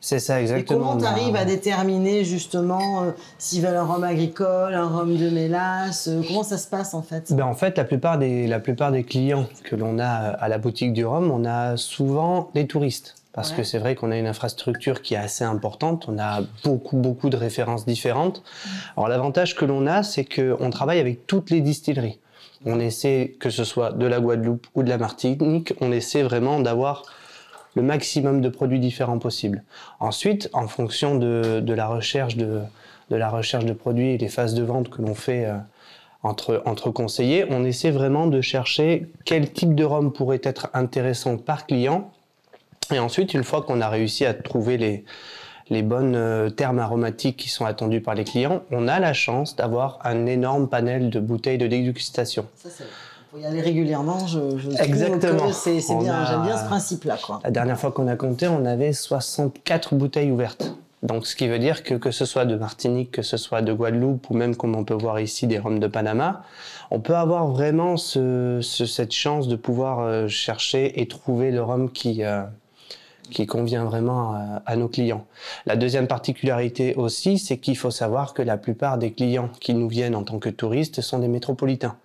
[0.00, 0.80] C'est ça, Et exactement.
[0.80, 5.30] comment tu arrives à déterminer justement euh, s'ils veulent un rhum agricole, un rhum de
[5.30, 7.32] mélasse euh, Comment ça se passe en fait?
[7.32, 10.58] Ben, en fait, la plupart, des, la plupart des clients que l'on a à la
[10.58, 13.14] boutique du Rhum, on a souvent des touristes.
[13.32, 13.58] Parce Ouais.
[13.58, 17.30] que c'est vrai qu'on a une infrastructure qui est assez importante, on a beaucoup, beaucoup
[17.30, 18.42] de références différentes.
[18.96, 22.18] Alors l'avantage que l'on a, c'est qu'on travaille avec toutes les distilleries.
[22.66, 26.60] On essaie, que ce soit de la Guadeloupe ou de la Martinique, on essaie vraiment
[26.60, 27.04] d'avoir
[27.74, 29.64] le maximum de produits différents possibles.
[29.98, 32.60] Ensuite, en fonction de, de la recherche de,
[33.10, 35.56] de la recherche de produits et les phases de vente que l'on fait euh,
[36.22, 41.38] entre, entre conseillers, on essaie vraiment de chercher quel type de rhum pourrait être intéressant
[41.38, 42.11] par client.
[42.92, 45.04] Et ensuite, une fois qu'on a réussi à trouver les,
[45.70, 49.56] les bonnes euh, termes aromatiques qui sont attendus par les clients, on a la chance
[49.56, 52.46] d'avoir un énorme panel de bouteilles de dégustation.
[52.56, 52.84] Ça, c'est
[53.30, 54.26] faut y aller régulièrement.
[54.26, 55.46] Je, je trouve Exactement.
[55.46, 56.14] que c'est bien.
[56.20, 57.16] a- J'aime bien ce principe-là.
[57.42, 60.74] La dernière fois qu'on a compté, on avait 64 bouteilles ouvertes.
[61.02, 63.72] Donc, ce qui veut dire que que ce soit de Martinique, que ce soit de
[63.72, 66.42] Guadeloupe, ou même comme on peut voir ici des rhums de Panama,
[66.90, 71.62] on peut avoir vraiment ce- ce- cette chance de pouvoir euh, chercher et trouver le
[71.62, 72.42] rhum qui, euh,
[73.32, 75.26] qui convient vraiment à, nos clients.
[75.66, 79.88] La deuxième particularité aussi, c'est qu'il faut savoir que la plupart des clients qui nous
[79.88, 81.96] viennent en tant que touristes sont des métropolitains.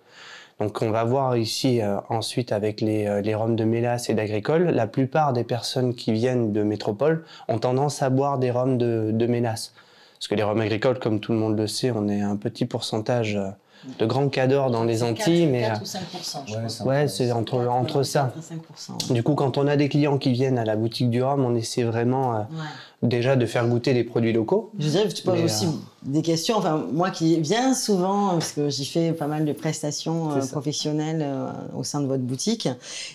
[0.58, 4.70] Donc on va voir ici euh, ensuite avec les, euh, rhums de mélasse et d'agricole,
[4.70, 9.10] la plupart des personnes qui viennent de métropole ont tendance à boire des rhums de,
[9.12, 9.72] de mélasse.
[10.18, 12.66] Parce que les rhums agricoles, comme tout le monde le sait, on est un petit
[12.66, 13.50] pourcentage euh,
[13.98, 16.00] de grands cadors dans les Antilles, mais 4 euh, ou 5
[16.46, 18.32] je Ouais, c'est ouais, c'est entre, entre ça.
[18.34, 21.10] 4 à 5 Du coup, quand on a des clients qui viennent à la boutique
[21.10, 23.08] du rhum, on essaie vraiment euh, Ouais.
[23.08, 24.70] déjà de faire goûter les produits locaux.
[24.78, 25.70] Je dirais que tu poses Mais, aussi euh,
[26.02, 26.56] des questions.
[26.58, 31.22] Enfin, moi qui viens souvent, parce que j'y fais pas mal de prestations euh, professionnelles
[31.22, 32.68] euh, au sein de votre boutique.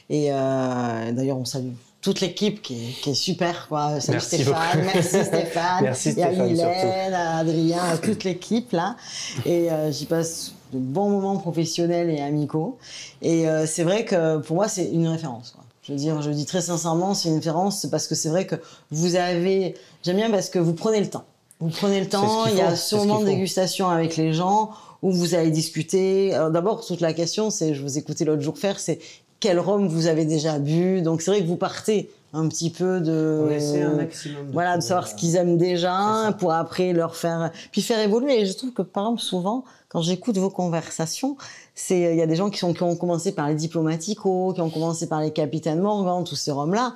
[0.09, 1.69] Et euh, d'ailleurs, on salue
[2.03, 3.67] toute l'équipe qui est, qui est super.
[3.69, 4.01] Quoi.
[4.01, 4.85] Salut Merci Stéphane, beaucoup.
[4.93, 5.63] merci Stéphane.
[5.83, 8.97] Merci Il y a Stéphane, Hélène, Adrien, toute l'équipe là.
[9.45, 12.77] Et euh, j'y passe de bons moments professionnels et amicaux.
[13.21, 15.51] Et euh, c'est vrai que pour moi, c'est une référence.
[15.51, 15.63] Quoi.
[15.83, 18.55] Je veux dire, je dis très sincèrement, c'est une référence parce que c'est vrai que
[18.91, 19.75] vous avez.
[20.03, 21.25] J'aime bien parce que vous prenez le temps.
[21.59, 25.35] Vous prenez le temps, il y a moment de dégustation avec les gens où vous
[25.35, 26.31] allez discuter.
[26.51, 28.99] D'abord, toute la question, c'est, je vous écoutais l'autre jour faire, c'est
[29.43, 31.01] quel rhum vous avez déjà bu.
[31.01, 33.45] Donc c'est vrai que vous partez un petit peu de.
[33.97, 34.47] maximum.
[34.53, 37.51] Voilà, de savoir ce qu'ils aiment déjà pour après leur faire.
[37.73, 38.39] Puis faire évoluer.
[38.39, 41.37] Et je trouve que par exemple, souvent, quand j'écoute vos conversations,
[41.75, 44.61] c'est il y a des gens qui sont qui ont commencé par les diplomatico, qui
[44.61, 46.93] ont commencé par les capitaines Morgan, tous ces roms là.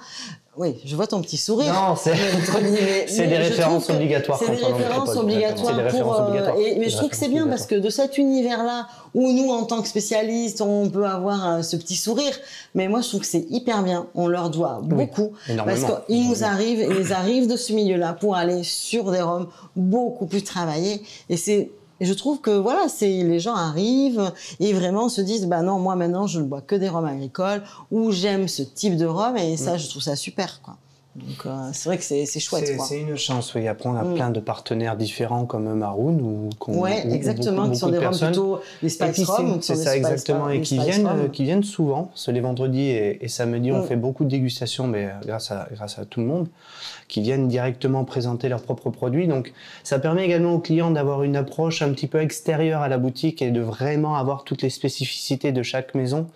[0.59, 1.71] Oui, je vois ton petit sourire.
[1.71, 2.15] Non, c'est
[3.27, 4.39] des références obligatoires.
[4.43, 6.25] C'est des références obligatoires des références pour.
[6.25, 6.57] euh, obligatoires.
[6.57, 9.65] et- mais je trouve que c'est bien parce que de cet univers-là, où nous, en
[9.65, 12.33] tant que spécialistes, on peut avoir euh, ce petit sourire,
[12.73, 14.07] mais moi, je trouve que c'est hyper bien.
[14.15, 15.33] On leur doit beaucoup.
[15.45, 15.87] Parce énormément.
[16.07, 20.43] qu'ils nous arrivent, ils arrivent de ce milieu-là pour aller sur des roms beaucoup plus
[20.43, 21.03] travaillés.
[21.29, 25.47] Et c'est, et je trouve que voilà, c'est les gens arrivent et vraiment se disent,
[25.47, 28.97] bah non, moi maintenant je ne bois que des rhums agricoles ou j'aime ce type
[28.97, 30.77] de rhum et ça, je trouve ça super, quoi.
[31.17, 33.67] Donc euh, c'est vrai que c'est chouette, C'est une chance, oui.
[33.67, 34.13] Après, on a Mm.
[34.13, 37.89] plein de partenaires différents comme Maroon ou qu'on- Ouais, ou- ou exactement, beaucoup- qui sont
[37.89, 38.27] des personnes.
[38.33, 39.57] plutôt les spice rum.
[39.61, 43.71] c'est- ça exactement, et qui viennent, euh, qui viennent souvent, les vendredis et, et samedis,
[43.71, 43.87] on Mm.
[43.87, 46.47] fait beaucoup de dégustations, mais euh, grâce à, grâce à tout le monde,
[47.07, 49.27] qui viennent directement présenter leurs propres produits.
[49.27, 49.53] Donc,
[49.83, 53.41] ça permet également aux clients d'avoir une approche un petit peu extérieure à la boutique
[53.41, 56.27] et de vraiment avoir toutes les spécificités de chaque maison.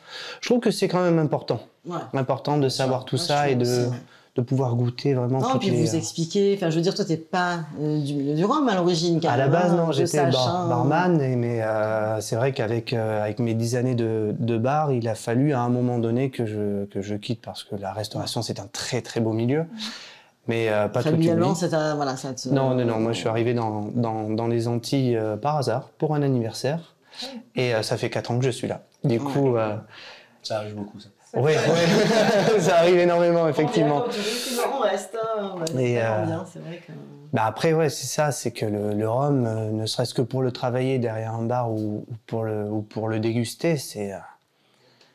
[0.42, 2.00] Je trouve que c'est quand même important, Ouais.
[2.14, 3.90] important de savoir tout Ouais, ça et de, aussi.
[4.36, 5.84] De pouvoir goûter vraiment Non, puis les...
[5.86, 8.76] vous expliquez, enfin je veux dire, toi t'es pas euh, du milieu du rhum à
[8.76, 9.20] l'origine.
[9.28, 10.68] À la base, non, j'étais bar- hein.
[10.70, 14.94] barman, et- mais euh, c'est vrai qu'avec euh, avec mes dix années de, de bar,
[14.94, 17.92] il a fallu à un moment donné que je, que je quitte parce que la
[17.92, 19.66] restauration, c'est un très très beau milieu.
[20.48, 21.10] Mais euh, pas tout
[21.54, 24.48] c'est ta- voilà, ça te- Non, non, non, moi je suis arrivé dans, dans, dans
[24.48, 26.96] les Antilles euh, par hasard pour un anniversaire.
[27.56, 28.82] Et euh, ça fait quatre ans que je suis là.
[29.04, 29.76] Du coup, euh,
[30.42, 31.10] Ça arrive beaucoup, ça.
[31.36, 34.04] Ouais, ouais, ça arrive énormément, effectivement.
[34.06, 36.92] On reste, on reste, hein, ouais, c'est Et, euh, bien, c'est vrai que.
[37.34, 40.42] Bah après, ouais, c'est ça, c'est que le, le rhum, euh, ne serait-ce que pour
[40.42, 44.18] le travailler derrière un bar ou, ou pour, le, ou pour le déguster, c'est euh,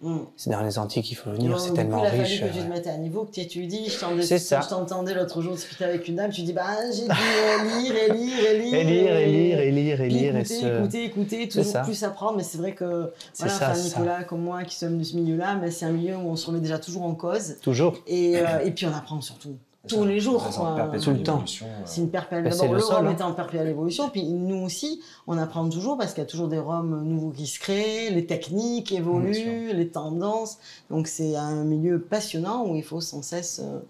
[0.02, 0.18] Mm.
[0.36, 2.40] c'est dans les Antilles qu'il faut venir, c'est du coup, tellement il a riche.
[2.40, 3.88] que tu te mettes à niveau, que tu étudies.
[3.88, 7.94] Je t'entendais- l'autre jour discuter avec une dame, tu dis bah j'ai dû euh, lire
[7.96, 8.74] et lire et lire.
[8.74, 10.36] Et lire, et lire, et lire, et lire.
[10.36, 11.80] et écouter, se- écouter, écouter, toujours ça.
[11.80, 12.36] plus apprendre.
[12.36, 13.98] Mais c'est vrai que C'est voilà, ça, enfin, c'est ça.
[14.00, 16.46] Nicolas comme moi qui sommes de ce milieu-là, mais c'est un milieu où on se
[16.46, 17.56] remet déjà toujours en cause.
[17.62, 17.96] Toujours.
[18.06, 19.56] Et, euh, et puis on apprend surtout
[19.88, 20.48] tous les jours.
[20.48, 20.90] Quoi.
[21.02, 21.44] Tout le temps.
[21.62, 21.66] euh.
[21.84, 22.44] C'est une perpétuelle.
[22.44, 23.16] Bah, D'abord, c'est le rhum hein.
[23.18, 26.48] est en perpétuelle évolution, puis nous aussi, on apprend toujours parce qu'il y a toujours
[26.48, 30.58] des rhums nouveaux qui se créent, les techniques évoluent, les tendances.
[30.90, 33.80] Donc c'est un milieu passionnant où il faut sans cesse euh,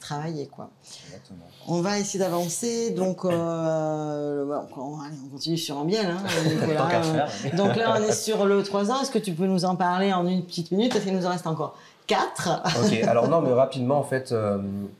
[0.00, 0.70] travailler, quoi.
[1.06, 1.40] Exactement.
[1.68, 6.82] On va essayer d'avancer, donc euh, bon, on, allez, on continue sur Ambiel, hein, Nicolas.
[6.82, 7.56] Tant qu'à faire.
[7.56, 9.00] Donc là, on est sur le 3 ans.
[9.02, 10.92] Est-ce que tu peux nous en parler en une petite minute?
[10.92, 12.62] Parce qu'il nous en reste encore 4.
[12.84, 14.58] Ok, alors non, mais rapidement, en fait, euh,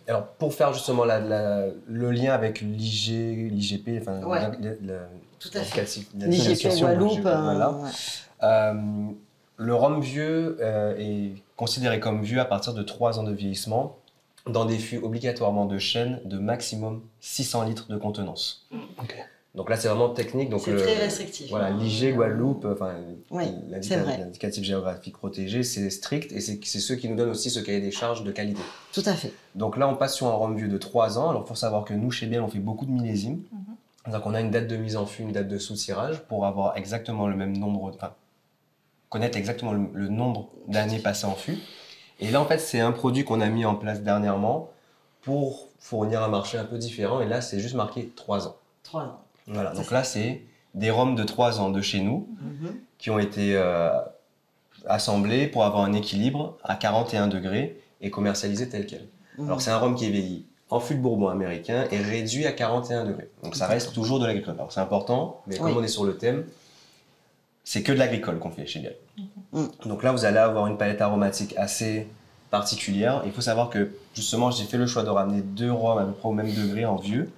[0.08, 4.40] alors pour faire justement la- la- le lien avec l'IG, l'IGP, enfin, Ouais.
[6.26, 7.20] L'IGP Guadeloupe.
[7.20, 7.68] voilà.
[7.68, 7.90] euh, ouais.
[8.42, 8.74] Euh,
[9.58, 13.96] le rhum vieux euh, est considéré comme vieux à partir de 3 ans de vieillissement
[14.46, 18.66] dans des fûts obligatoirement de chêne de maximum 600 litres de contenance.
[19.00, 19.16] Ok.
[19.56, 20.50] Donc là, c'est vraiment technique.
[20.50, 21.48] Donc C'est très restrictif.
[21.48, 22.94] Voilà, l'IG Guadeloupe, enfin,
[23.30, 27.80] Oui, l'indicatif géographique protégé, c'est strict et c'est ceux qui nous donnent aussi ce cahier
[27.80, 28.60] des charges de qualité.
[28.92, 29.32] Tout à fait.
[29.54, 31.30] Donc là, on passe sur un rhum vieux de 3 ans.
[31.30, 33.42] Alors, il faut savoir que nous, chez Biel, on fait beaucoup de millésimes.
[34.12, 36.76] Donc, on a une date de mise en fût, une date de sous-tirage pour avoir
[36.76, 38.12] exactement le même nombre, enfin,
[39.08, 41.58] connaître exactement le, le nombre d'années passées en fût.
[42.20, 44.70] Et là, en fait, c'est un produit qu'on a mis en place dernièrement
[45.22, 47.20] pour fournir un marché un peu différent.
[47.20, 48.56] Et là, c'est juste marqué 3 ans.
[48.84, 49.20] 3 ans.
[49.46, 49.72] Voilà.
[49.72, 50.42] Donc là, c'est
[50.74, 52.74] des rhums de 3 ans de chez nous Mhm.
[52.98, 53.90] qui ont été euh,
[54.86, 59.06] assemblés pour avoir un équilibre à 41 degrés et commercialisés tel quel.
[59.38, 59.46] Mhm.
[59.46, 62.52] Alors c'est un rhum qui est vieilli en fût de bourbon américain et réduit à
[62.52, 63.30] 41 degrés.
[63.42, 64.54] Donc ça reste toujours de l'agricole.
[64.54, 65.74] Alors c'est important, mais comme Oui.
[65.78, 66.44] on est sur le thème,
[67.64, 68.96] c'est que de l'agricole qu'on fait chez Biel.
[69.52, 69.68] Mhm.
[69.86, 72.06] Donc là, vous allez avoir une palette aromatique assez
[72.50, 73.22] particulière.
[73.26, 76.12] Il faut savoir que justement, j'ai fait le choix de ramener deux rhums à peu
[76.12, 77.30] près au même degré en vieux,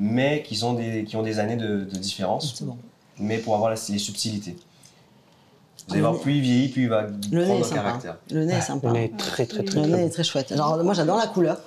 [0.00, 2.76] mais qui, sont des, qui ont des années de, de différence, bon.
[3.18, 4.56] mais pour avoir la- les subtilités.
[5.86, 7.74] Vous allez Le voir, plus il vieillit, plus il va Le prendre un sympa.
[7.82, 8.16] caractère.
[8.30, 8.86] Le nez est sympa.
[8.88, 10.50] Le nez est très, très, très, Le très nez est très chouette.
[10.52, 11.58] Alors, moi, j'adore la couleur.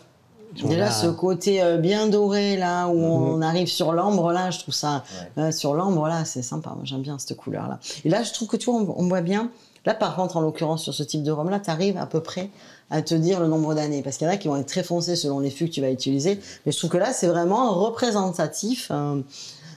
[0.64, 4.60] On Déjà, ce côté euh, bien doré, là, où on arrive sur l'ambre, là, je
[4.60, 5.04] trouve ça.
[5.38, 5.44] Ouais.
[5.46, 6.70] euh, sur l'ambre, là, c'est sympa.
[6.76, 7.80] Moi, j'aime bien cette couleur-là.
[8.06, 9.50] Et là, je trouve que tu vois, on, on voit bien.
[9.86, 12.50] Là, par contre, en l'occurrence, sur ce type de rhum-là, tu arrives à peu près
[12.94, 14.02] à te dire le nombre d'années.
[14.04, 15.82] Parce qu'il y en a qui vont être très foncés selon les fûts que tu
[15.82, 16.40] vas utiliser.
[16.66, 19.20] Mais je trouve que là, c'est vraiment représentatif euh,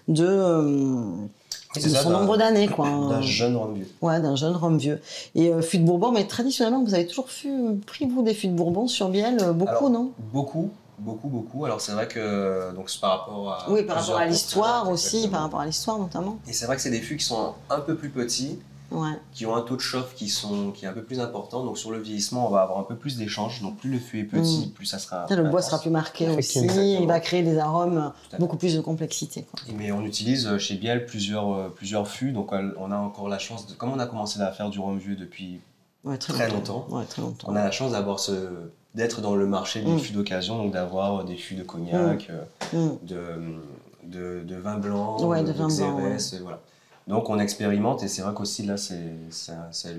[0.08, 1.04] de, euh,
[1.76, 2.86] de ça, son nombre d'années, quoi.
[3.08, 3.88] D'un jeune rhum vieux.
[4.02, 5.00] Ouais, d'un jeune rhum vieux.
[5.34, 8.48] Et euh, fût de Bourbon, mais traditionnellement, vous avez toujours fu- pris, vous, des fûts
[8.48, 10.10] de Bourbon sur Biel euh, Beaucoup, Alors, non?
[10.32, 11.64] Beaucoup, beaucoup, beaucoup.
[11.64, 14.94] Alors c'est vrai que donc c'est par rapport à Oui, par rapport à l'histoire contraintes,
[14.94, 16.38] aussi, par rapport à l'histoire notamment.
[16.48, 18.58] Et c'est vrai que c'est des fûts qui sont un peu plus petits
[18.92, 19.12] Ouais.
[19.32, 21.64] qui ont un taux de chauffe qui, sont, qui est un peu plus important.
[21.64, 23.60] Donc sur le vieillissement, on va avoir un peu plus d'échanges.
[23.62, 25.26] Donc plus le fût est petit, plus ça sera.
[25.28, 26.58] Ça, le bois sera plus marqué aussi.
[26.60, 26.98] Effectivement.
[27.00, 29.42] Il va créer des arômes beaucoup plus de complexité.
[29.42, 29.58] quoi.
[29.76, 32.32] Mais on utilise euh, chez Biel plusieurs, euh, plusieurs fûts.
[32.32, 34.78] Donc euh, on a encore la chance, de, comme on a commencé à faire du
[34.78, 35.60] rhum vieux depuis,
[36.04, 36.84] Ouais, très, Très longtemps.
[36.88, 36.96] longtemps.
[36.98, 37.48] Ouais, très longtemps.
[37.50, 38.48] on a la chance d'avoir ce
[38.94, 39.98] d'être dans le marché des Mm.
[39.98, 42.30] fûts d'occasion, donc d'avoir des fûts de cognac,
[42.72, 42.78] Mm.
[43.02, 43.20] de,
[44.04, 46.60] de, de vin blanc, Ouais, de de, vin blanc, voilà.
[47.06, 49.96] Donc on expérimente et c'est vrai qu'aussi là c'est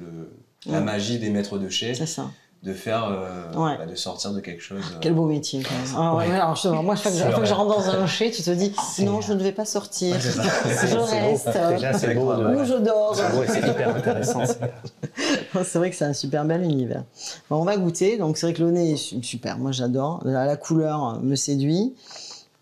[0.66, 2.26] la magie des maîtres de chez C'est ça.
[2.64, 3.78] de faire euh, Ouais.
[3.78, 4.82] bah, de sortir de quelque chose.
[4.94, 5.64] euh, Quel beau métier.
[5.64, 5.94] quand même.
[5.96, 6.36] Ah, ouais, Ouais.
[6.36, 8.74] alors, moi, chaque fois que je rentre dans un chez, tu te dis
[9.06, 10.20] non, je ne vais pas sortir.
[10.20, 11.50] Je reste.
[11.98, 12.34] c'est beau.
[12.34, 13.16] Ou je dors.
[13.48, 14.42] C'est hyper intéressant.
[15.64, 17.04] c'est- vrai que c'est un super bel univers.
[17.50, 18.18] Bon, on va goûter.
[18.18, 19.58] Donc, c'est vrai que le nez est su- super.
[19.60, 20.20] Moi, j'adore.
[20.26, 21.96] La, la couleur me séduit.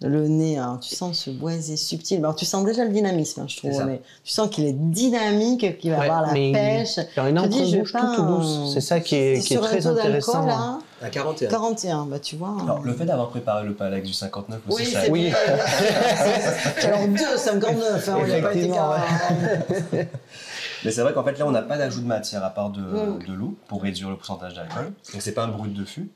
[0.08, 2.20] Le nez, alors, tu sens ce boisé subtil.
[2.20, 3.84] Alors, tu sens déjà le dynamisme, hein, je trouve.
[4.24, 6.98] Tu sens qu'il est dynamique, qu'il va Ouais, avoir la mais pêche.
[6.98, 8.74] Il y a une entre-bouche pas, toute douce.
[8.74, 10.46] C'est ça qui est, qui très intéressant.
[10.46, 11.50] là, À 41.
[11.50, 12.56] 41, bah tu vois.
[12.64, 15.30] Alors, le fait d'avoir préparé le palais du 59 aussi, Oui, ça c'est Oui.
[15.32, 16.86] vrai.
[16.88, 18.92] Alors deux, 59, hein, on n'a pas été Effectivement,
[20.84, 22.82] Mais c'est vrai qu'en fait, là, on n'a pas d'ajout de matière à part de,
[22.82, 23.20] Mm.
[23.28, 24.94] de l'eau pour réduire le pourcentage d'alcool.
[25.14, 26.10] Donc, c'est pas un brut de fût.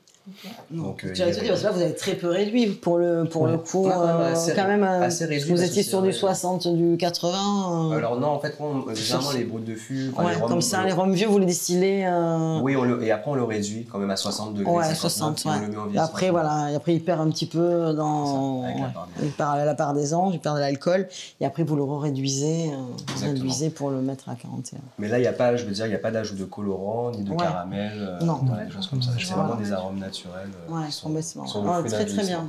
[0.70, 0.82] Non.
[0.84, 3.84] Donc, euh, parce que là, vous avez très peu réduit pour le, pour le coup.
[3.86, 6.18] Ouais, ouais, ouais, euh, assez quand même, euh, assez réduit vous étiez sur du vrai.
[6.18, 7.90] 60, du 80.
[7.92, 10.48] euh, Alors, non, en fait, on, généralement, les bruts de fût, enfin, ouais, les rhums,
[10.48, 12.06] comme ça, les rhums vieux, vous les distillez.
[12.06, 14.70] euh, Oui, on le, et après, on le réduit quand même à 60 degrés.
[14.70, 15.60] ouais, 59, 60, et on ouais.
[15.66, 18.62] le met en après, voilà, et après, il perd un petit peu dans.
[18.62, 21.08] Ça, la part des- Il perd la part des anges, il perd de l'alcool,
[21.40, 24.78] et après, vous le réduisez, euh, réduisez pour le mettre à 41.
[24.98, 26.44] Mais là, il n'y a pas, je veux dire, il n'y a pas d'ajout de
[26.44, 27.36] colorant, ni de Ouais.
[27.38, 28.38] caramel, euh, Non.
[28.66, 29.10] des choses comme ça.
[29.18, 30.19] C'est vraiment des arômes naturels.
[30.28, 31.44] Euh, Ouais, qui sont, complètement.
[31.44, 32.22] qui sont le fruit très, très bien.
[32.24, 32.48] vieillissement.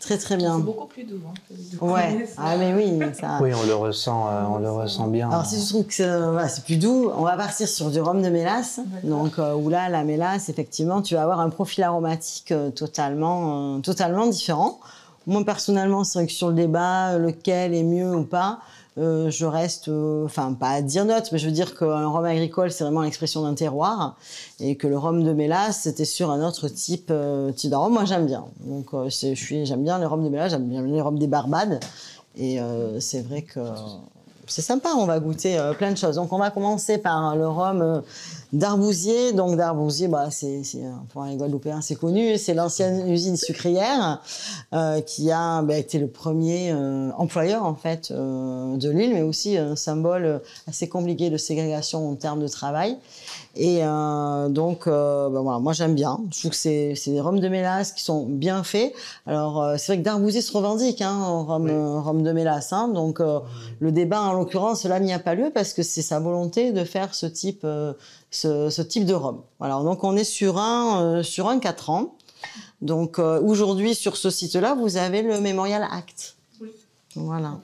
[0.00, 0.56] Très, très bien.
[0.56, 1.20] C'est beaucoup plus doux.
[1.28, 3.38] Hein, Ouais, ah, mais oui, ça.
[3.42, 5.28] Oui, on le ressent, euh, on le ressent bien.
[5.30, 8.00] Alors, si je trouve que c'est voilà, c'est plus doux, on va partir sur du
[8.00, 8.80] rhum de mélasse.
[9.04, 13.76] Donc, euh, où là, la mélasse, effectivement, tu vas avoir un profil aromatique euh, totalement,
[13.76, 14.80] euh, totalement différent.
[15.26, 18.60] Moi, personnellement, c'est vrai que sur le débat, euh, lequel est mieux ou pas,
[19.00, 22.24] euh, je reste, euh, enfin, pas à dire note, mais je veux dire qu'un rhum
[22.24, 24.16] agricole, c'est vraiment l'expression d'un terroir.
[24.60, 27.92] Et que le rhum de mélasse, c'était sur un autre type, euh, de rhum.
[27.92, 28.44] Moi, j'aime bien.
[28.64, 31.26] Donc, euh, je suis, j'aime bien les rhums de mélasse, j'aime bien les rhums des
[31.26, 31.80] Barbades.
[32.36, 32.58] Et
[33.00, 33.60] c'est vrai que
[34.50, 36.16] c'est sympa, on va goûter euh, plein de choses.
[36.16, 38.00] Donc on va commencer par le rhum euh,
[38.52, 39.32] d'Arbousier.
[39.32, 42.36] Donc d'Arbousier, bah, c'est, euh, pour les Guadeloupéens, c'est connu.
[42.36, 44.20] C'est l'ancienne usine sucrière
[44.74, 46.74] euh, qui a bah, été le premier
[47.16, 52.40] employeur en fait de l'île, mais aussi un symbole assez compliqué de ségrégation en termes
[52.40, 52.96] de travail.
[53.56, 56.20] Et euh, donc, euh, bah, voilà, moi j'aime bien.
[56.32, 58.94] Je trouve que c'est, c'est des rhums de mélasse qui sont bien faits.
[59.26, 62.02] Alors euh, c'est vrai que d'Arbousier se revendique, hein, en rhum, Oui.
[62.02, 62.72] rhum de mélasse.
[62.72, 66.20] Hein, donc le débat en l'occurrence là n'y a pas lieu parce que c'est sa
[66.20, 67.66] volonté de faire ce type,
[68.30, 69.40] ce, ce type de rhum.
[69.58, 72.14] Voilà, donc on est sur un, sur un 4 ans.
[72.82, 76.36] Donc aujourd'hui sur ce site-là, vous avez le Memorial Act.
[76.60, 76.68] Oui.
[77.16, 77.58] Voilà.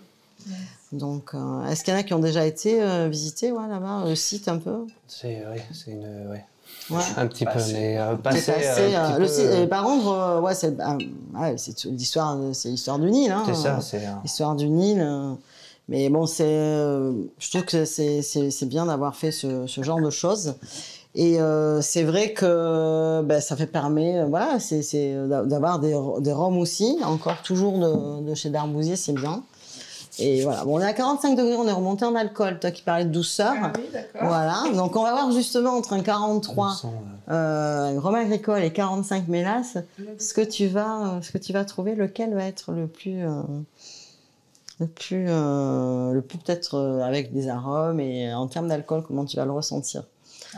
[0.92, 4.04] Donc, euh, est-ce qu'il y en a qui ont déjà été euh, visités ouais, là-bas,
[4.06, 4.86] le site un peu?
[5.08, 6.44] C'est oui, c'est une ouais.
[6.90, 7.02] Ouais.
[7.16, 9.62] un petit peu, mais euh, C'est passé, assez, euh, un euh, petit le site- euh,
[9.64, 10.98] et par contre, euh, ouais, c'est ah,
[11.34, 13.30] ouais, c'est tout- l'histoire, c'est l'histoire du Nil.
[13.32, 15.00] Hein, c'est ça, euh, c'est euh, L'histoire du Nil.
[15.00, 15.32] euh,
[15.88, 19.82] mais bon, c'est, euh, je trouve que c'est, c'est, c'est bien d'avoir fait ce, ce
[19.82, 20.54] genre de choses.
[21.14, 25.78] Et euh, c'est vrai que ben, ça fait permet, euh, voilà, c'est, c'est d'a- d'avoir
[25.78, 29.42] des, des rhums aussi, encore toujours de, de chez Darbousier, c'est bien.
[30.18, 32.58] Et voilà, bon, on est à 45 degrés, on est remonté en alcool.
[32.58, 33.52] Toi qui parlais de douceur.
[33.62, 34.28] Ah oui, d'accord.
[34.28, 36.86] Voilà, donc on va voir justement entre un 43 on sent,
[37.28, 37.32] euh,
[37.94, 39.76] euh, rhum agricole et 45 mélasse,
[40.18, 43.42] ce que tu vas, ce que tu vas trouver, lequel va être le plus, euh,
[44.80, 49.24] le plus, euh, le plus peut-être euh, avec des arômes et en termes d'alcool, comment
[49.26, 50.04] tu vas le ressentir?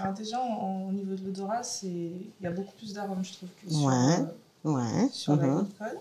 [0.00, 3.48] Alors déjà, au niveau de l'odorat, c'est il y a beaucoup plus d'arômes, je trouve,
[3.64, 3.94] que sur, Ouais.
[3.94, 5.08] euh, Ouais.
[5.12, 5.40] sur mhm.
[5.40, 5.98] l'agricole.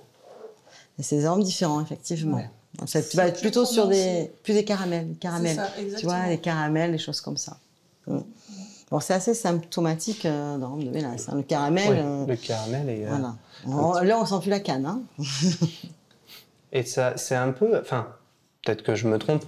[1.00, 2.38] C'est des arômes différents effectivement.
[2.38, 2.50] Ouais.
[2.86, 5.56] Tu vas être plutôt sur des, plus des caramels, caramels.
[5.56, 7.58] ça, Tu vois, les caramels, des choses comme ça.
[8.08, 8.20] Mm.
[8.90, 11.28] Bon, c'est assez symptomatique euh, dans de mélasse.
[11.30, 11.34] hein.
[11.36, 13.36] Le caramel, ouais, euh, le caramel et euh, voilà.
[13.66, 14.86] On- là, on sent plus la canne.
[14.86, 15.02] Hein.
[16.72, 18.08] Et ça, c'est un peu, enfin,
[18.64, 19.44] peut-être que je me trompe,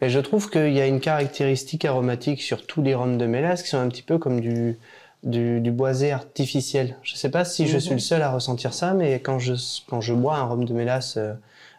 [0.00, 3.62] mais je trouve qu'il y a une caractéristique aromatique sur tous les rhums de mélasse
[3.62, 4.76] qui sont un petit peu comme du,
[5.24, 6.96] du, du boisé artificiel.
[7.02, 9.54] Je ne sais pas si je suis le seul à ressentir ça, mais quand je,
[9.88, 11.32] quand je bois un rhum de mélasse euh,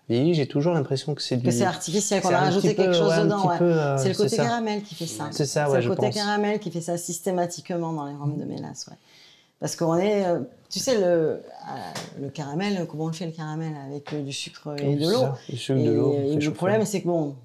[0.10, 1.46] vieilli, j'ai toujours l'impression que c'est du.
[1.46, 3.48] Que c'est artificiel, qu'on c'est a rajouté peu, quelque chose ouais, dedans.
[3.48, 3.58] ouais.
[3.62, 5.30] euh, c'est le côté caramel qui fait ça.
[5.32, 8.38] C'est ça, C'est ouais, le je côté caramel qui fait ça systématiquement dans les rhums
[8.38, 8.88] de mélasse.
[8.90, 8.98] Ouais.
[9.60, 11.40] Parce qu'on est, euh, tu sais, le, euh,
[12.20, 16.14] le caramel, comment on le fait le caramel Avec du sucre et de c'est l'eau.
[16.24, 17.36] Et, le problème, c'est que bon,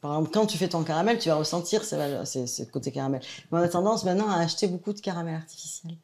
[0.00, 3.20] par exemple, quand tu fais ton caramel, tu vas ressentir ce côté caramel.
[3.50, 5.96] Mais on a tendance maintenant à acheter beaucoup de caramel artificiel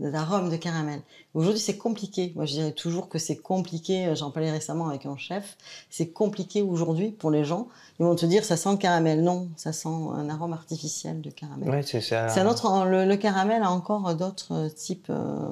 [0.00, 1.00] d'arômes de caramel.
[1.34, 2.32] Aujourd'hui, c'est compliqué.
[2.36, 4.12] Moi, je dirais toujours que c'est compliqué.
[4.14, 5.56] J'en parlais récemment avec un chef.
[5.90, 7.68] C'est compliqué aujourd'hui pour les gens.
[7.98, 9.22] Ils vont te dire, ça sent le caramel.
[9.22, 11.68] Non, ça sent un arôme artificiel de caramel.
[11.68, 12.28] Ouais, c'est ça.
[12.28, 12.86] C'est un autre.
[12.86, 15.48] Le, caramel a encore d'autres types euh,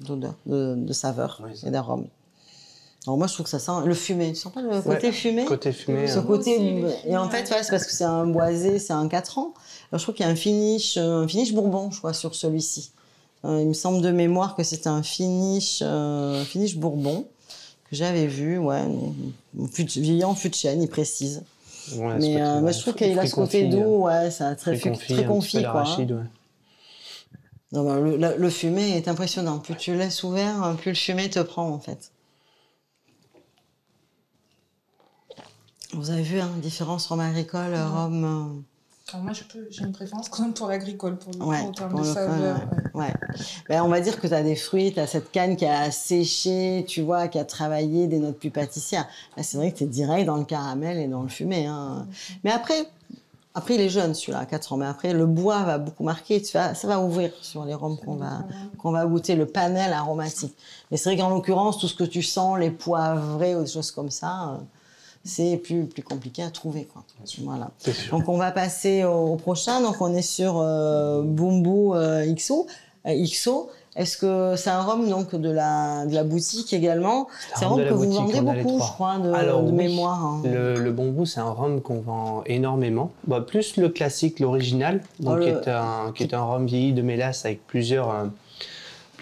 [0.00, 2.08] d'odeurs, de, saveurs et d'arômes.
[3.06, 4.32] Alors moi, je trouve que ça sent le fumé.
[4.32, 6.06] Tu sens pas le côté fumé Côté fumé.
[6.08, 6.24] Ce hein.
[6.26, 9.52] côté et en fait, c'est parce que c'est un boisé, c'est un 4 ans.
[9.90, 12.92] Alors, je trouve qu'il y a un finish, un finish bourbon, je crois, sur celui-ci.
[13.44, 17.26] Euh, il me semble de mémoire que c'était un finish, euh, finish bourbon
[17.90, 18.82] que j'avais vu, ouais,
[19.52, 21.42] vieillant fût de chêne, il précise.
[21.94, 25.84] mais euh, je trouve qu'il a ce côté doux, ouais, c'est très, très confit, quoi.
[27.72, 29.58] Bah, le, fumé est impressionnant.
[29.58, 32.12] Plus tu laisses ouvert, plus le fumé te prend en fait.
[35.96, 38.64] Vous avez vu, hein, différence rhum agricole, rhum
[39.22, 39.32] moi,
[39.70, 42.58] j'ai une préférence quand même pour l'agricole, pour le en termes de saveur.
[42.94, 43.12] Ouais.
[43.68, 45.90] Ben, on va dire que tu as des fruits, tu as cette canne qui a
[45.90, 49.06] séché, tu vois, qui a travaillé des notes plus pâtissières.
[49.40, 51.66] c'est vrai que tu es direct dans le caramel et dans le fumé.
[51.66, 52.06] Hein.
[52.44, 52.88] Mais après,
[53.54, 54.76] après, il est jeune celui-là, 4 ans.
[54.78, 56.40] Mais après, le bois va beaucoup marquer.
[56.40, 58.44] Tu ça va ouvrir sur les rhums qu'on va,
[58.78, 60.56] qu'on va goûter, le panel aromatique.
[60.90, 63.92] Mais c'est vrai qu'en l'occurrence, tout ce que tu sens, les poivrés ou des choses
[63.92, 64.56] comme ça, euh,
[65.24, 66.84] c'est plus, plus compliqué à trouver.
[66.84, 67.02] Quoi.
[67.42, 67.70] Voilà.
[68.10, 69.80] Donc on va passer au, prochain.
[69.80, 72.66] Donc on est sur euh, Bumbu euh, XO.
[73.06, 73.70] Euh, XO.
[73.96, 77.28] Est-ce que c'est un rhum donc de la, de la boutique également?
[77.54, 80.24] C'est un rhum que vous vendez beaucoup, je crois, de, de mémoire.
[80.24, 80.42] Hein.
[80.44, 83.12] Le, le Bumbu, c'est un rhum qu'on vend énormément.
[83.28, 87.02] Bah, plus le classique, l'original, donc qui, est un, qui est un rhum vieilli de
[87.02, 88.10] mélasse avec plusieurs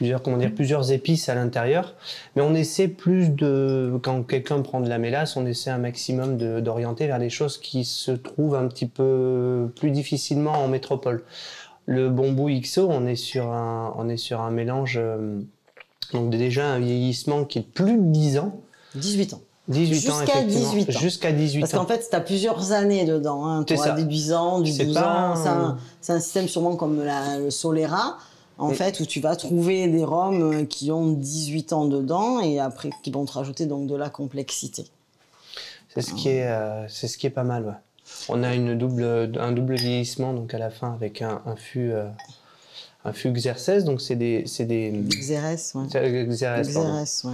[0.03, 1.95] plusieurs, comment dire, plusieurs épices à l'intérieur.
[2.35, 6.37] Mais on essaie plus de, quand quelqu'un prend de la mélasse, on essaie un maximum
[6.61, 11.23] d'orienter vers des choses qui se trouvent un petit peu plus difficilement en métropole.
[11.87, 15.41] Le Bombou XO, on est sur un, on est sur un mélange, euh,
[16.13, 18.61] donc déjà un vieillissement qui est plus de 10 ans.
[18.97, 19.41] 18 ans.
[19.69, 21.01] 18 ans, Jusqu'à 18 ans.
[21.01, 23.47] Jusqu'à 18 Parce qu'en fait, tu as plusieurs années dedans.
[23.47, 23.63] Hein.
[23.63, 25.35] Tu as 18 ans, du 12 ans.
[26.01, 28.19] C'est un, système sûrement comme la, le Solera
[28.63, 32.61] en fait, où tu vas trouver des roms euh, qui ont 18 ans dedans et
[32.61, 34.87] après qui vont te rajouter donc de la complexité.
[35.95, 37.81] C'est ce qui est, euh, c'est ce qui est pas mal.
[38.29, 41.93] On a une double, un double vieillissement donc à la fin avec un, un fût.
[41.93, 42.09] Euh,
[43.05, 44.93] un fût Xerces, donc c'est des, c'est des.
[44.93, 45.87] Xérès, ouais.
[45.89, 47.33] Xérès, Xérès, ouais.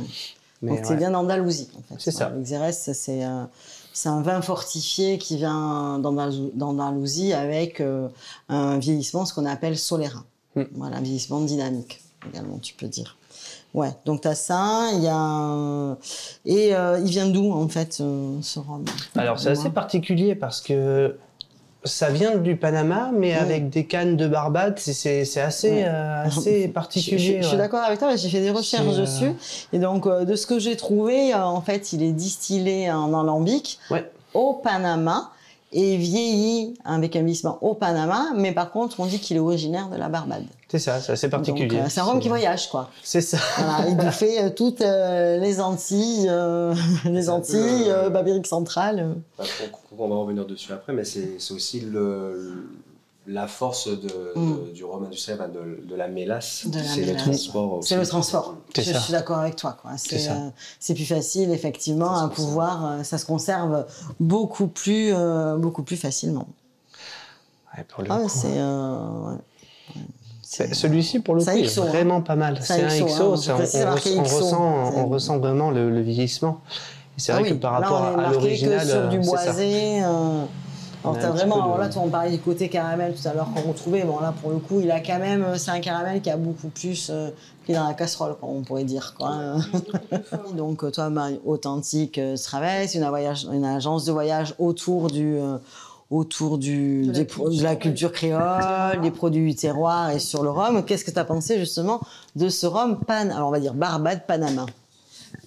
[0.62, 1.95] donc c'est bien d'Andalousie, en fait.
[1.99, 2.33] C'est ça.
[2.41, 3.51] Xérès, c'est un,
[3.93, 7.83] c'est un vin fortifié qui vient d'Andalousie avec
[8.49, 10.24] un vieillissement, ce qu'on appelle solérin.
[10.55, 10.63] Mm.
[10.73, 13.17] Voilà, vieillissement dynamique également, tu peux dire.
[13.75, 15.97] Ouais, donc tu as ça, il y a...
[16.47, 18.85] Et euh, il vient d'où, en fait, euh, ce rhum?
[19.17, 21.17] Alors, c'est assez particulier parce que
[21.85, 27.41] ça vient du Panama, mais avec des cannes de Barbade, c'est assez, euh, assez particulier.
[27.43, 29.33] Je, suis d'accord avec toi, j'ai fait des recherches dessus.
[29.73, 33.79] Et donc, de ce que j'ai trouvé, en fait, il est distillé en alambic
[34.35, 35.31] au Panama
[35.73, 39.89] et vieilli avec un vieillissement au Panama, mais par contre, on dit qu'il est originaire
[39.89, 40.45] de la Barbade.
[40.69, 41.79] C'est ça, c'est assez particulier.
[41.79, 42.91] Euh, c'est un rhum qui voyage, quoi.
[43.03, 43.39] C'est ça.
[43.59, 46.31] Voilà, il fait euh, toutes euh, les Antilles,
[47.05, 49.14] les Antilles, Babérique centrale.
[49.39, 49.45] Bah,
[49.99, 52.64] on va revenir dessus après, mais c'est aussi le,
[53.29, 54.72] la force de, mm.
[54.72, 55.39] du rhum industriel,
[55.87, 57.81] de, la mélasse, c'est le transport.
[57.83, 58.57] C'est le transport.
[58.74, 59.76] Je, suis d'accord avec toi.
[59.85, 60.51] Euh,
[60.81, 62.87] c'est plus facile, effectivement, à pouvoir.
[62.87, 63.87] Euh, ça se conserve
[64.18, 66.49] beaucoup plus, euh, beaucoup plus facilement.
[67.89, 69.39] pour le ah, hein.
[70.43, 70.74] c'est.
[70.74, 71.85] Celui-ci, pour le coup, est hein.
[71.85, 72.59] vraiment pas mal.
[72.62, 73.37] C'est un XO, hein.
[73.57, 76.62] on, ressent, on ressent vraiment le, vieillissement.
[77.18, 80.03] c'est ah vrai que par rapport à l'original, sur du boisé.
[81.05, 84.05] Alors, as vraiment, là, on parlait du côté caramel tout à l'heure qu'on retrouvait.
[84.05, 86.69] Bon, là, pour le coup, il a quand même, c'est un caramel qui a beaucoup
[86.69, 87.31] plus euh,
[87.65, 89.57] pris dans la casserole, on pourrait dire, quoi.
[90.55, 95.59] Donc, euh, toi, Marie, authentique euh, Stravès, une, agence de voyage autour du, euh,
[96.11, 100.85] autour du, de, la la culture créole, des produits du terroir et sur le rhum.
[100.85, 102.01] Qu'est-ce que tu as pensé, justement,
[102.37, 104.67] de ce rhum pan, alors on va dire Barbade Panama?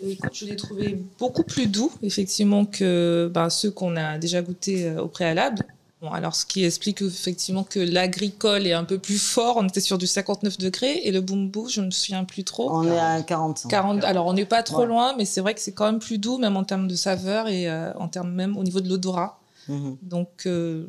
[0.04, 4.88] Écoute, je l'ai trouvé beaucoup plus doux, effectivement, que ben, ceux qu'on a déjà goûtés
[4.88, 5.64] euh, au préalable.
[6.02, 9.58] Bon, alors, ce qui explique effectivement que l'agricole est un peu plus fort.
[9.58, 12.72] On était sur du 59 degrés et le bumbu, je ne me souviens plus trop.
[12.72, 13.68] On est à 40.
[13.70, 16.18] 40 alors, on n'est pas trop loin, mais c'est vrai que c'est quand même plus
[16.18, 19.40] doux, même en termes de saveur et euh, en termes même au niveau de l'odorat.
[19.68, 19.98] Mhm.
[20.02, 20.88] Donc, euh,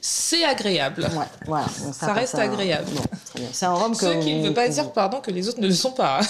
[0.00, 1.02] C'est agréable.
[1.16, 1.64] Ouais, voilà.
[1.84, 2.86] Donc, Ça reste agréable.
[2.94, 3.42] Bon.
[3.52, 4.06] C'est un rhum que.
[4.06, 6.20] Ce qui ne veut pas dire, pardon, que les autres ne le sont pas.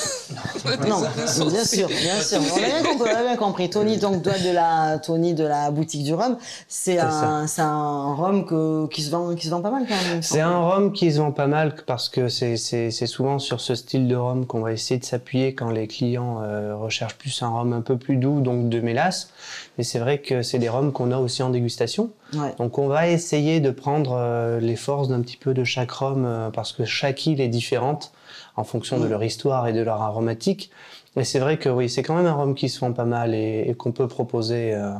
[0.88, 1.00] Non,
[1.50, 2.40] bien sûr, bien sûr.
[2.40, 3.10] On a bien compris.
[3.12, 3.70] On a bien compris.
[3.70, 6.36] Tony, donc, doit de la, Tony de la boutique du rhum.
[6.68, 10.10] C'est un, c'est un rhum que, qui se vend, qui se vend pas mal quand
[10.10, 10.22] même.
[10.22, 13.60] C'est un rhum qui se vend pas mal parce que c'est- c'est c'est souvent sur
[13.60, 17.42] ce style de rhum qu'on va essayer de s'appuyer quand les clients euh, recherchent plus
[17.42, 19.30] un rhum un peu plus doux, donc de mélasse.
[19.78, 22.10] Mais c'est vrai que c'est des rhums qu'on a aussi en dégustation.
[22.34, 22.54] Ouais.
[22.58, 26.24] Donc on va essayer de prendre euh, les forces d'un petit peu de chaque rhum
[26.26, 28.12] euh, parce que chaque île est différente
[28.56, 30.70] en fonction de leur histoire et de leur aromatique.
[31.16, 33.34] Mais c'est vrai que oui, c'est quand même un rhum qui se vend pas mal
[33.34, 34.74] et, et qu'on peut proposer.
[34.74, 34.92] euh,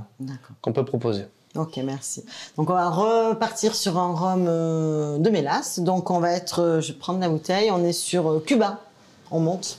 [0.63, 1.27] qu'on peut proposer.
[1.55, 2.25] Ok, merci.
[2.57, 5.81] Donc on va repartir sur un rhum de mélasse.
[5.81, 8.81] Donc on va être, je vais prendre la bouteille, on est sur Cuba.
[9.31, 9.79] On monte.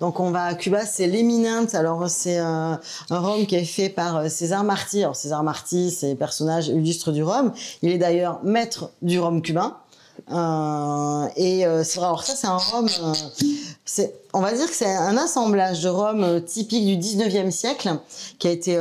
[0.00, 1.74] Donc on va à Cuba, c'est l'éminente.
[1.74, 2.74] Alors c'est euh,
[3.10, 5.02] un rhum qui est fait par euh, César Marty.
[5.02, 7.52] Alors César Marty, c'est un personnage illustre du rhum.
[7.82, 9.76] Il est d'ailleurs maître du rhum cubain.
[10.30, 15.16] Euh, et euh, alors ça c'est un rhum, euh, on va dire que c'est un
[15.16, 17.98] assemblage de rhum euh, typique du 19e siècle
[18.38, 18.72] qui a été,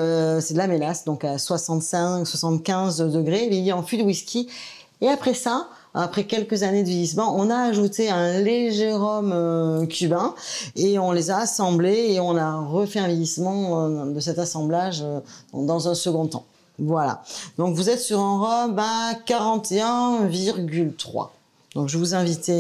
[0.41, 4.49] c'est de la mélasse, donc à 65, 75 degrés, vieilli en fût de whisky.
[4.99, 5.67] Et après ça,
[5.97, 10.35] après quelques années de vieillissement, on a ajouté un léger rhum euh, cubain
[10.75, 15.01] et on les a assemblés et on a refait un vieillissement euh, de cet assemblage
[15.01, 15.19] euh,
[15.53, 16.45] dans un second temps.
[16.77, 17.23] Voilà.
[17.57, 21.29] Donc vous êtes sur un rhum à 41,3.
[21.73, 22.51] Donc je vous invite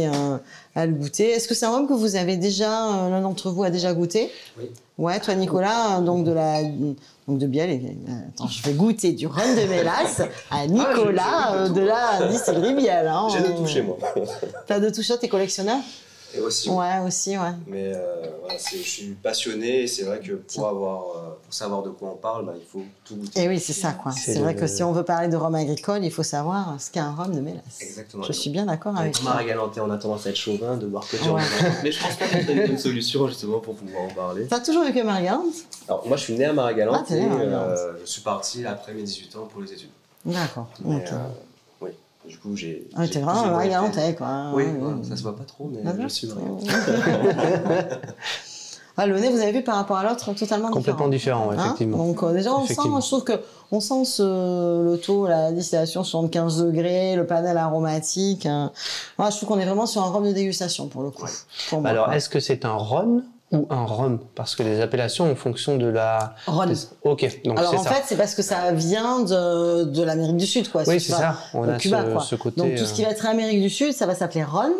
[0.75, 1.29] à le goûter.
[1.29, 4.31] Est-ce que c'est un rhum que vous avez déjà, l'un d'entre vous a déjà goûté?
[4.57, 4.65] Oui.
[4.97, 7.69] Ouais, toi Nicolas, euh, donc de la, donc de Biel.
[7.69, 12.73] euh, Attends, je vais goûter du rhum de mélasse à Nicolas euh, de la distillerie
[12.73, 13.07] Biel.
[13.07, 13.97] Hein, J'ai de toucher, moi.
[14.65, 15.77] T'as de toucher, t'es collectionneur?
[16.35, 16.69] Et aussi.
[16.69, 17.51] Ouais, aussi, ouais.
[17.67, 21.83] Mais euh, voilà, je suis passionné et c'est vrai que pour, avoir, euh, pour savoir
[21.83, 23.43] de quoi on parle, bah, il faut tout goûter.
[23.43, 24.11] Et oui, c'est ça, quoi.
[24.11, 26.91] C'est vrai le- que si on veut parler de rhum agricole, il faut savoir ce
[26.91, 27.81] qu'est un rhum de mélasse.
[27.81, 28.23] Exactement.
[28.23, 29.37] Je suis bien d'accord avec toi.
[29.83, 31.41] On a tendance à être chauvin, de boire que du Ouais.
[31.41, 31.71] rhum.
[31.83, 34.47] Mais je pense pas que c'est une bonne solution justement pour pouvoir en parler.
[34.47, 35.45] T'as toujours vécu à Marigande
[35.87, 37.69] Alors moi je suis né à Marie-Galante Ah, et Marie-Galante.
[37.77, 39.89] euh, je suis parti après mes 18 ans pour les études.
[40.25, 40.67] D'accord.
[40.83, 41.03] Mais, ok.
[41.13, 41.17] euh,
[42.27, 42.87] du coup j'ai...
[42.95, 44.51] Ah, t'es vraiment Marie-Galantais, quoi.
[44.53, 45.03] Oui, Ouais, voilà, ouais.
[45.03, 46.29] ça se voit pas trop, mais Ah, je suis.
[48.99, 51.97] Ah, le nez, vous avez vu par rapport à l'autre, totalement Complètement différent, Hein effectivement.
[51.97, 53.33] Donc euh, déjà, on sent, je trouve que
[53.71, 54.23] on sent ce,
[54.83, 58.47] le taux, la distillation 75 degrés, le panel aromatique.
[58.47, 58.71] hein.
[59.19, 61.27] Moi, je trouve qu'on est vraiment sur un rhum de dégustation pour le coup.
[61.69, 65.31] Pour moi, Alors, est-ce que c'est un rhum ou un rhum Parce que les appellations
[65.31, 66.35] en fonction de la.
[66.47, 66.73] Rhum.
[67.03, 67.91] Ok, donc Alors en ça.
[67.91, 70.83] fait, c'est parce que ça vient de, de l'Amérique du Sud, quoi.
[70.87, 71.37] oui, c'est ça.
[71.53, 72.21] On a Cuba, ce, quoi.
[72.21, 72.61] ce côté.
[72.61, 74.71] Donc tout ce qui va être Amérique du Sud, ça va s'appeler Rhum.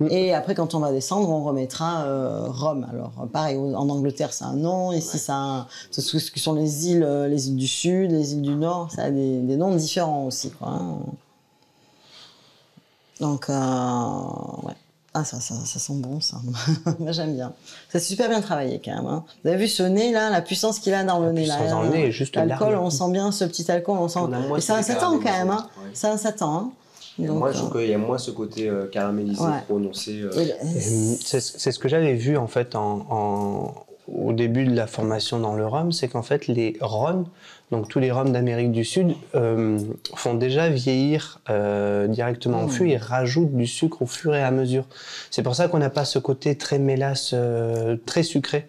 [0.00, 0.08] Mm.
[0.10, 2.46] Et après, quand on va descendre, on remettra euh.
[2.90, 4.90] Alors, pareil, en Angleterre, c'est un nom.
[4.90, 8.42] Ici, un- c'est ce qui sont les îles, euh, les îles du Sud, les îles
[8.42, 8.90] du Nord.
[8.90, 10.68] Ça a des, des noms différents aussi, quoi.
[10.68, 10.96] hein.
[13.20, 13.54] Donc, euh,
[14.64, 14.74] ouais.
[15.16, 16.38] Ah, ça, ça, ça sent bon, ça.
[16.98, 17.52] Moi, j'aime bien.
[17.88, 19.06] C'est super bien travaillé, quand même.
[19.06, 19.24] hein.
[19.44, 21.70] Vous avez vu ce nez, là, la puissance qu'il a dans le La nez, là.
[21.70, 24.18] dans le nez juste L'alcool, on sent bien ce petit alcool, on sent.
[24.20, 25.68] On Et c'est un ce 7 ans, quand même, hein.
[25.78, 25.90] Ouais.
[25.94, 26.70] C'est un 7 ans, hein.
[27.22, 29.62] Et Donc, moi je trouve qu'il y a moins ce côté euh, caramélisé, Ouais.
[29.68, 30.20] prononcé.
[30.20, 30.32] euh,
[31.20, 33.74] C'est c'est ce que j'avais vu en fait en, en-
[34.06, 37.24] au début de la formation dans le rhum, c'est qu'en fait les rhums,
[37.70, 39.78] donc tous les rhums d'Amérique du Sud, euh,
[40.14, 42.70] font déjà vieillir euh, directement au Mm.
[42.70, 44.84] fût et rajoutent du sucre au fur et à mesure.
[45.30, 48.66] C'est pour ça qu'on n'a pas ce côté très mélasse, euh, très sucré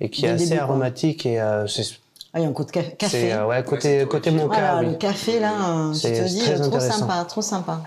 [0.00, 1.98] et qui est assez début, aromatique et c'est
[2.32, 3.34] Ah, il y a un coup de ca- c'est, café.
[3.34, 4.86] ouais, Ouais, côté c'est côté mocha, Voilà, oui.
[4.86, 7.82] le café, là, je te dis, trop sympa, trop sympa.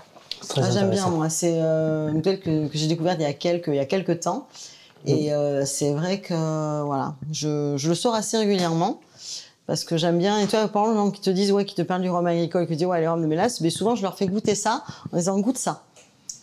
[0.48, 1.28] Très Ah, J'aime bien, moi.
[1.30, 4.20] C'est une telle que, que j'ai découverte il y a quelques, il y a quelques
[4.20, 4.46] temps.
[5.06, 9.00] Et euh, c'est vrai que, voilà, je, je le sors assez régulièrement.
[9.66, 10.38] Parce que j'aime bien.
[10.40, 12.26] Et toi, par exemple, les gens qui te disent, ouais, qui te parlent du rhum
[12.26, 14.54] agricole, qui te disent, ouais, les rhums de mélasse, mais souvent, je leur fais goûter
[14.54, 15.84] ça en disant, goûte ça.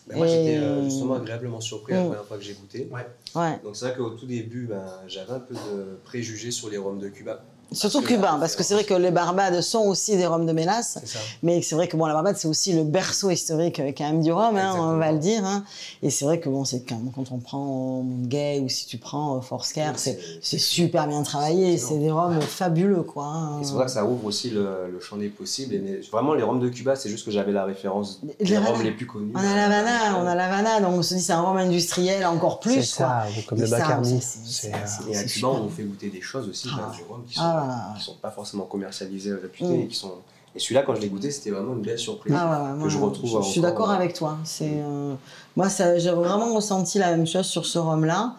[0.08, 2.06] Ben, moi j'étais euh, justement agréablement surpris la Mm.
[2.06, 2.90] première fois que j'ai goûté.
[3.36, 3.60] Ouais.
[3.62, 6.98] Donc c'est vrai qu'au tout début, ben, j'avais un peu de préjugés sur les rhums
[6.98, 7.44] de Cuba.
[7.74, 10.52] Surtout cubain, la parce que c'est vrai que les Barbades sont aussi des rhums de
[10.52, 10.98] mélasse.
[11.04, 11.18] C'est.
[11.42, 14.22] Mais c'est vrai que bon, la Barbade, c'est aussi le berceau historique euh, quand même
[14.22, 15.44] du rhum, hein, on va le dire.
[15.44, 15.64] Hein.
[16.02, 19.36] Et c'est vrai que bon, c'est quand, quand on prend Gay ou si tu prends
[19.36, 21.78] euh, Forsker, Oui, c'est c'est- c'est super bien travaillé.
[21.78, 23.24] C'est des rhums fabuleux, quoi.
[23.26, 23.60] hein.
[23.62, 25.74] C'est pour ça que ça ouvre aussi le, le champ des possibles.
[25.74, 28.56] Et mais vraiment, les rhums de Cuba, c'est juste que j'avais la référence Les des
[28.56, 28.70] Havana.
[28.72, 29.32] rhums les plus connus.
[29.34, 32.60] On a l'Havana, on a l'Havana, donc on se dit c'est un rhum industriel encore
[32.62, 33.04] C'est plus, ça,
[33.34, 33.42] quoi.
[33.48, 34.20] comme Et le Bacardi.
[34.20, 36.68] c'est- c'est- C'est, c'est- c'est- Et à c'est Cuba, on fait goûter des choses aussi,
[36.72, 36.90] Ah.
[36.96, 37.94] du rhum qui sont, Voilà.
[37.96, 39.66] qui sont pas forcément commercialisées, réputées.
[39.66, 39.80] Mm.
[39.80, 40.12] Et, qui sont...
[40.54, 42.34] et celui-là, quand je l'ai goûté, c'était vraiment une belle surprise.
[42.36, 44.38] Ah ouais, ouais, moi, que je retrouve je, je suis d'accord avec toi.
[44.44, 45.14] C'est euh,
[45.56, 48.36] moi, j'ai vraiment ressenti la même chose sur ce rhum-là.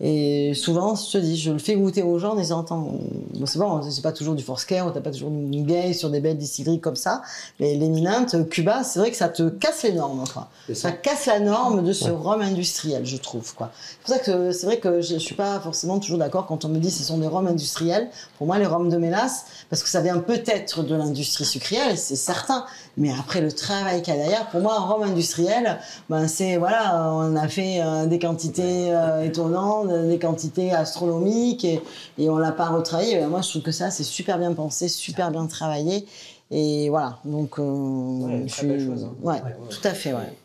[0.00, 2.98] Et souvent, je te dis, je le fais goûter aux gens en disant, attends,
[3.34, 6.08] bon, c'est bon, c'est pas toujours du Forscare, ou t'as pas toujours du gay sur
[6.08, 7.22] des belles distilleries comme ça,
[7.58, 10.48] mais l'éminente, Cuba, c'est vrai que ça te casse les normes, quoi.
[10.72, 10.92] Ça.
[10.92, 13.72] casse la norme de ce rhum industriel, je trouve, quoi.
[13.74, 16.64] C'est pour ça que c'est vrai que je, je suis pas forcément toujours d'accord quand
[16.64, 18.08] on me dit ce sont des rhums industriels.
[18.38, 22.14] Pour moi, les rhums de mélasse, parce que ça vient peut-être de l'industrie sucrière, c'est
[22.16, 22.64] certain,
[22.98, 25.78] mais après le travail qu'il y a derrière, pour moi, un rhum industriel,
[26.10, 31.80] ben c'est voilà, on a fait euh, des quantités euh, étonnantes, des quantités astronomiques, et,
[32.18, 33.16] et on l'a pas retravaillé.
[33.18, 36.06] Ben, moi, je trouve que ça, c'est super bien pensé, super bien travaillé,
[36.50, 37.18] et voilà.
[37.24, 39.14] Donc, euh, une je suis- chose, hein.
[39.22, 39.68] ouais, Ouais, ouais.
[39.70, 40.36] tout à fait, ouais.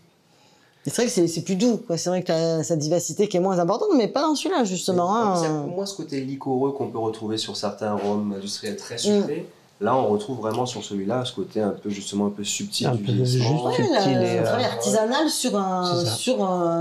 [0.86, 1.80] C'est vrai que c'est- plus doux.
[1.96, 5.16] C'est vrai que t'as cette diversité qui est moins importante, mais pas dans celui-là, justement.
[5.16, 5.66] Hein.
[5.74, 9.48] Moi ce côté liquoreux qu'on peut retrouver sur certains rhums industriels très sucrés.
[9.82, 12.96] Là, on retrouve vraiment sur celui-là ce côté un peu justement un peu subtil Un
[12.96, 13.72] du peu vieillissement.
[13.74, 13.80] juste.
[13.80, 16.38] Ouais, subtil le, et, un euh, travail artisanal sur un, sur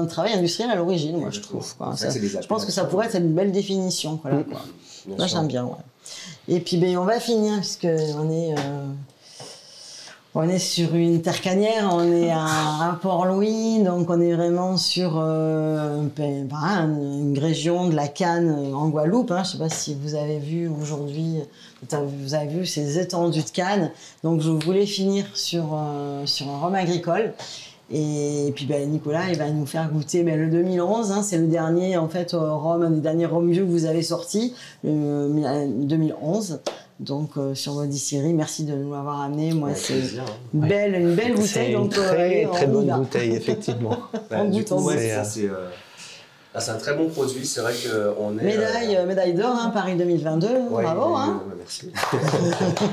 [0.09, 1.75] travail industriel à l'origine, moi, je trouve.
[1.77, 1.97] quoi.
[1.97, 4.21] Ça- je pense que ça pourrait être une belle définition.
[4.23, 4.45] Voilà, Mm.
[4.45, 4.61] quoi.
[5.07, 5.39] Bien Moi, sûr.
[5.39, 5.73] j'aime bien, ouais.
[6.49, 8.87] Et puis, ben, on va finir, puisque on est, euh,
[10.35, 14.77] on est sur une terre canière, on est à, à Port-Louis, donc on est vraiment
[14.77, 16.25] sur euh, bah,
[16.85, 19.31] une, une région de la Canne en Guadeloupe.
[19.33, 19.43] Hein.
[19.45, 21.39] Je ne sais pas si vous avez vu aujourd'hui,
[21.91, 23.91] vous avez vu ces étendues de Cannes.
[24.23, 27.33] Donc, je voulais finir sur, euh, sur un rhum agricole.
[27.95, 31.13] Et puis ben, Nicolas, il va nous faire goûter ben, le 2011.
[31.13, 33.85] hein, c'est le dernier en fait euh, rhum, un des derniers rhum vieux que vous
[33.85, 35.29] avez sorti, le
[35.85, 36.61] 2011.
[37.01, 39.53] Donc euh, sur votre distillerie, merci de nous l'avoir amené.
[39.53, 39.95] Moi, c'est
[40.55, 41.73] une belle, une belle C'est bouteille.
[41.75, 43.97] une Donc euh, très, très bonne bouteille, effectivement.
[44.31, 44.95] Bah, On goûte, on goûte.
[46.55, 47.47] Euh, ah, c'est un très bon produit.
[47.47, 48.45] C'est vrai qu'on est.
[48.45, 50.47] Médaille, euh, euh, médaille d'or, hein, Paris 2022.
[50.47, 51.43] ouais, bravo, hein.
[51.49, 51.91] ouais, merci.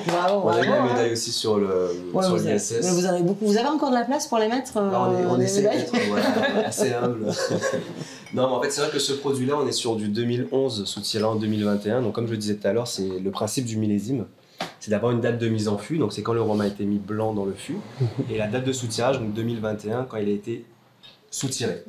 [0.08, 0.88] bravo, On a eu la hein.
[0.88, 3.46] médaille aussi sur le Ouais, sur vous, avez, vous en avez beaucoup.
[3.46, 5.44] Vous avez encore de la place pour les mettre euh, Là, on, est, on les
[5.44, 7.26] essaie d'être voilà, assez humble.
[8.34, 11.24] non, mais en fait, c'est vrai que ce produit-là, on est sur du 2011 sous
[11.24, 12.02] en 2021.
[12.02, 14.26] Donc, comme je le disais tout à l'heure, c'est le principe du millésime.
[14.80, 16.86] C'est d'avoir une date de mise en fût, donc c'est quand le rhum a été
[16.86, 17.78] mis blanc dans le fût,
[18.32, 20.66] et la date de sous-tirage, donc 2021, quand il a été
[21.32, 21.84] sous-tiré.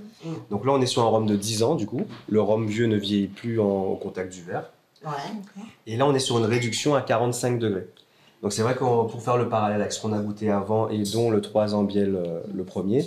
[0.51, 2.03] Donc là, on est sur un rhum de 10 ans, du coup.
[2.29, 4.71] Le rhum vieux ne vieillit plus en- au contact du verre.
[5.05, 5.11] Ouais.
[5.87, 7.87] Et là, on est sur une réduction à 45 degrés.
[8.43, 11.03] Donc c'est vrai que pour faire le parallèle avec ce qu'on a goûté avant, et
[11.13, 13.05] dont le 3 ans biel, euh, le premier,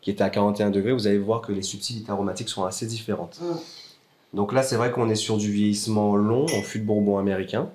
[0.00, 3.40] qui était à 41 degrés, vous allez voir que les subtilités aromatiques sont assez différentes.
[3.42, 4.36] Mm.
[4.36, 7.68] Donc là, c'est vrai qu'on est sur du vieillissement long, en fût de bourbon américain,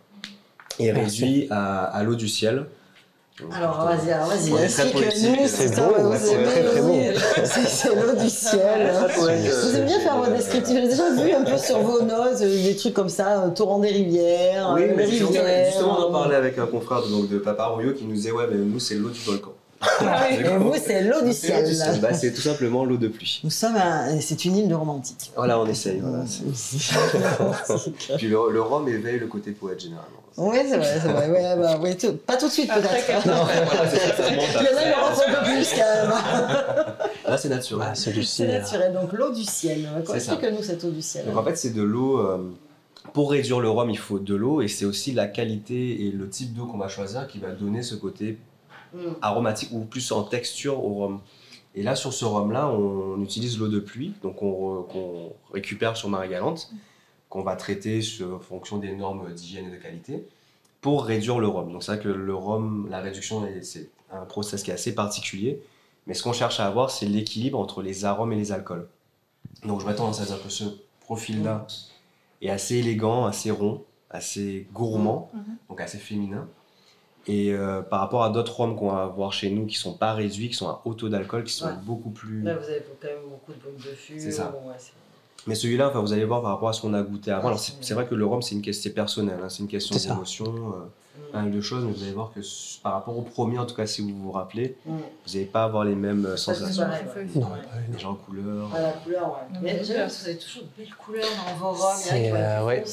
[0.80, 2.68] et réduit à, à l'eau du ciel.
[3.54, 5.02] Alors vas-y, alors vas-y, explique-nous.
[5.02, 5.40] poétique.
[5.48, 6.96] C'est ça, beau, c'est très, très beau.
[7.68, 8.94] C'est l'eau du ciel.
[9.18, 10.74] Vous aimez bien faire vos euh, descriptifs.
[10.76, 13.80] J'ai déjà vu un peu sur vos notes euh, des trucs comme ça, euh, torrent
[13.80, 15.66] des rivières, Oui, euh, mais rivières.
[15.66, 18.32] justement, on en parlait avec un confrère de, donc, de Papa Rouillot qui nous disait
[18.32, 19.52] Ouais, mais nous, c'est l'eau du volcan.
[20.32, 21.66] Et vous, c'est l'eau du C'est l'eau ciel.
[21.68, 22.00] du ciel.
[22.00, 23.42] Bah, c'est tout simplement l'eau de pluie.
[23.44, 25.32] Nous sommes, un- c'est une île de romantique.
[25.36, 26.00] Voilà, on essaye.
[26.02, 26.24] Voilà,
[28.18, 30.22] Puis le, le rhum éveille le côté poète généralement.
[30.38, 31.30] Oui, c'est vrai, c'est vrai.
[31.30, 32.90] Ouais, bah, ouais, tout- pas tout de suite peut-être.
[33.06, 36.10] c'est Il y en a en rentrent un peu plus quand même.
[37.28, 37.88] Là, c'est naturel.
[37.92, 38.36] Ah, celui-ci.
[38.44, 38.94] C'est euh, naturel.
[38.94, 39.88] Donc l'eau du ciel.
[40.06, 40.34] C'est ça.
[40.34, 41.26] Explique-nous cette eau du ciel.
[41.26, 42.20] Donc en fait, c'est de l'eau.
[42.20, 42.38] euh,
[43.14, 46.28] pour réduire le rhum, il faut de l'eau et c'est aussi la qualité et le
[46.28, 48.38] type d'eau qu'on va choisir qui va donner ce côté
[48.94, 49.00] Mm.
[49.22, 51.20] aromatique ou plus en texture au rhum.
[51.76, 56.70] Et là, sur ce rhum-là, on utilise l'eau de pluie, donc qu'on récupère sur Marie-Galante,
[57.36, 60.26] qu'on va traiter sur- en fonction des normes d'hygiène et de qualité,
[60.80, 61.70] pour réduire le rhum.
[61.70, 64.96] Donc c'est vrai que le rhum, la réduction, est- c'est un process qui est assez
[64.96, 65.62] particulier,
[66.08, 68.88] mais ce qu'on cherche à avoir, c'est l'équilibre entre les arômes et les alcools.
[69.66, 70.64] Donc je m'attends à dire que ce
[71.02, 71.68] profil-là
[72.42, 75.44] est assez élégant, assez rond, assez gourmand, Mhm.
[75.68, 76.48] donc assez féminin.
[77.28, 80.14] Et euh, par rapport à d'autres rhums qu'on va avoir chez nous qui sont pas
[80.14, 81.74] réduits, qui sont à haut taux d'alcool, qui sont Ouais.
[81.84, 82.44] beaucoup plus.
[82.44, 84.20] Là, vous avez quand même beaucoup de boules de fût.
[84.22, 84.54] C'est ça.
[84.66, 84.74] ouais,
[85.48, 87.48] Mais celui-là, enfin, vous allez voir par rapport à ce qu'on a goûté avant.
[87.48, 90.46] Alors c'est vrai que le rhum, c'est une question personnelle, hein, c'est une question d'émotion,
[90.46, 90.86] euh.
[91.32, 91.84] Pas mal de choses.
[91.86, 92.40] Mais vous allez voir que
[92.84, 94.92] par rapport au premier, en tout cas, si vous vous rappelez, Mm.
[94.92, 96.84] vous n'allez pas avoir les mêmes euh, sensations.
[96.84, 97.40] pareil, ouais.
[97.40, 97.58] Non, Ouais.
[97.92, 98.70] Déjà en couleur.
[98.76, 99.60] Ah, la couleur, ouais.
[99.62, 101.96] Mais vous avez toujours de belles couleurs dans vos robes.
[101.98, 102.84] C'est, euh, ouais.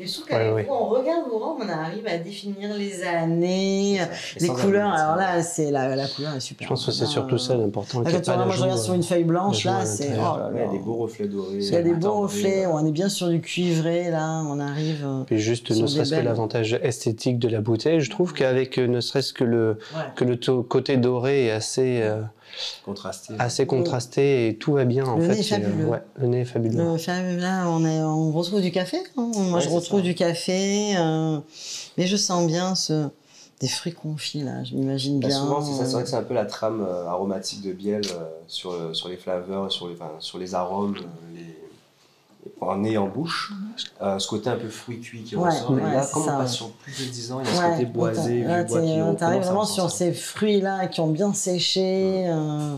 [0.00, 0.64] Et je trouve Ouais, qu'avec ouais.
[0.64, 4.00] vous, on regarde vos robes, on arrive à définir les années, Et
[4.40, 4.90] les couleurs.
[4.90, 6.64] Alors là, c'est la, la couleur est super.
[6.64, 8.02] Je pense que c'est surtout ça euh, l'important.
[8.02, 10.12] Quand pas moi je regarde sur euh, une feuille blanche, là, c'est.
[10.18, 11.56] Oh il y a des beaux reflets dorés.
[11.58, 14.42] Il y a des euh, beaux reflets, euh, on est bien sur du cuivré, là,
[14.48, 15.04] on arrive.
[15.04, 18.78] euh, Puis juste, Sur ne serait-ce que l'avantage esthétique de la bouteille, je trouve qu'avec
[18.78, 20.02] euh, ne serait-ce que le, Ouais.
[20.16, 22.20] que le côté doré est assez, euh,
[22.84, 23.34] Contrasté.
[23.38, 25.28] assez contrasté et tout va bien en Le fait.
[25.34, 25.84] nez est euh, fabuleux.
[25.86, 26.76] ouais, le nez est fabuleux.
[27.38, 28.98] Là, on, est, on retrouve du café.
[29.16, 29.30] hein.
[29.34, 30.04] Moi, Ouais, je retrouve ça.
[30.04, 30.96] du café.
[30.98, 31.38] euh,
[31.96, 33.08] mais je sens bien ce,
[33.60, 34.64] des fruits confits, là.
[34.64, 35.38] Je m'imagine Bah, bien.
[35.38, 35.84] souvent, c'est ça.
[35.86, 38.72] C'est vrai euh, que c'est un peu la trame euh, aromatique de Biel euh, sur,
[38.72, 41.51] euh, sur les flaveurs, sur les, enfin, sur les arômes, euh, les,
[42.60, 43.52] en nez et en bouche,
[44.00, 45.72] euh, ce côté un peu fruit cuit qui Ouais, ressort.
[45.72, 46.56] ouais, et là, comme ça, on passe ouais.
[46.56, 49.14] sur plus de 10 ans, il y a ce côté boisé, là, bois qui on
[49.16, 52.24] à vraiment sur ces fruits-là qui ont bien séché.
[52.28, 52.76] euh.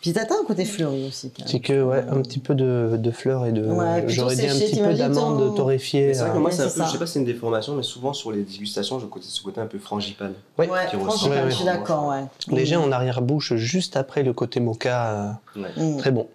[0.00, 1.30] Puis t'as un côté fleuri aussi.
[1.44, 3.66] C'est que, ouais, un petit peu de, de fleurs et de.
[3.66, 6.14] Ouais, J'aurais dit un petit peu ton- torréfiées.
[6.14, 7.74] C'est vrai que euh, moi, c'est un peu, je sais pas si c'est une déformation,
[7.76, 10.32] mais souvent sur les dégustations, je côté, ce côté un peu frangipane.
[10.56, 11.28] ouais, qui ressort.
[11.28, 12.24] Ouais, je suis d'accord, ouais.
[12.48, 15.38] Léger en arrière-bouche, juste après le côté mocha.
[15.54, 15.62] Ouais.
[15.76, 15.80] Mm.
[15.80, 16.28] euh, très bon.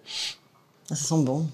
[0.90, 1.46] Ah, Ça sent bon.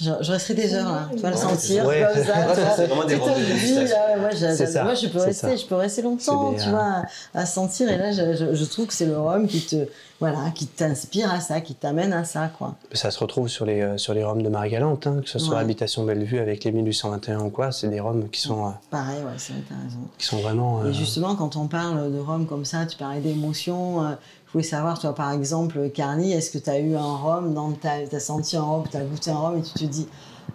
[0.00, 1.08] Je, je resterai des heures là.
[1.14, 2.70] Tu vas le sentir c'est comme ça.
[2.74, 5.56] C'est vraiment des vie, là, moi, je, C'est ça, moi, je peux rester, ça.
[5.56, 7.02] je peux rester longtemps, des, tu euh, vois,
[7.32, 7.88] à, sentir.
[7.88, 9.86] Et là, je, je- je trouve que c'est le rhum qui te,
[10.18, 12.74] voilà, qui t'inspire à ça, qui t'amène à ça, quoi.
[12.92, 15.54] Ça se retrouve sur les, euh, sur les rhums de Marie-Galante, hein, que ce soit
[15.54, 15.60] Ouais.
[15.60, 17.70] Habitation Bellevue avec les 1821 ou quoi.
[17.70, 19.98] C'est des rhums qui sont, euh, Pareil, ouais, c'est vrai, t'as raison.
[20.18, 20.80] qui sont vraiment.
[20.82, 24.16] euh, Et justement, quand on parle de rhum comme ça, tu parlais d'émotion.
[24.62, 28.14] Savoir, toi, par exemple, Carly, est-ce que tu as eu un rhum, dans ta, tu
[28.14, 30.06] as senti un rhum, tu as goûté un rhum et tu te dis,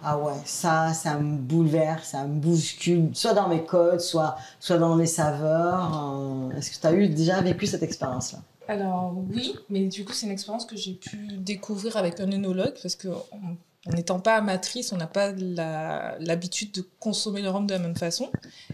[0.02, 4.78] ah ouais, ça, ça me bouleverse, ça me bouscule, soit dans mes codes, soit, soit
[4.78, 6.48] dans mes saveurs.
[6.52, 8.38] euh, est-ce que tu as eu déjà vécu cette expérience-là?
[8.68, 12.74] Alors oui, mais du coup c'est une expérience que j'ai pu découvrir avec un œnologue
[12.80, 13.08] parce que
[13.94, 15.32] n'étant pas amatrice, on n'a pas
[16.18, 18.28] l'habitude de consommer le rhum de la même façon.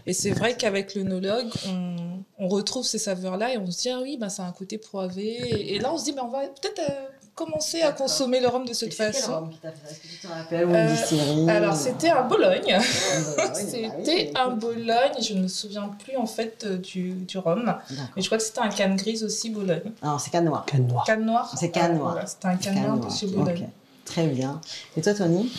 [0.05, 1.95] Et c'est vrai qu'avec l'œnologue, on,
[2.39, 5.25] on retrouve ces saveurs-là et on se dit ah oui, ben, c'est un côté poivé.
[5.27, 6.93] Et, et là on se dit ben, on va peut-être euh,
[7.35, 9.47] commencer à consommer le rhum de cette façon.
[9.49, 12.73] qui t'a fait tu rappelles Euh, Alors c'était à Bologne.
[12.73, 12.81] un
[13.53, 17.75] C'était un Bologne, je ne me souviens plus en fait euh, du, du rhum.
[18.15, 19.91] Mais je crois que c'était un canne grise aussi Bologne.
[20.03, 20.65] Non, c'est canne noir.
[20.65, 21.05] Canne noire.
[21.05, 22.11] Canne noire C'est canne euh, noire.
[22.13, 23.15] voilà, C'était un canne, noire de noire.
[23.15, 23.63] chez Bologne.
[23.63, 23.69] Ok.
[24.07, 24.61] Très bien.
[24.95, 25.51] Et toi, Tony?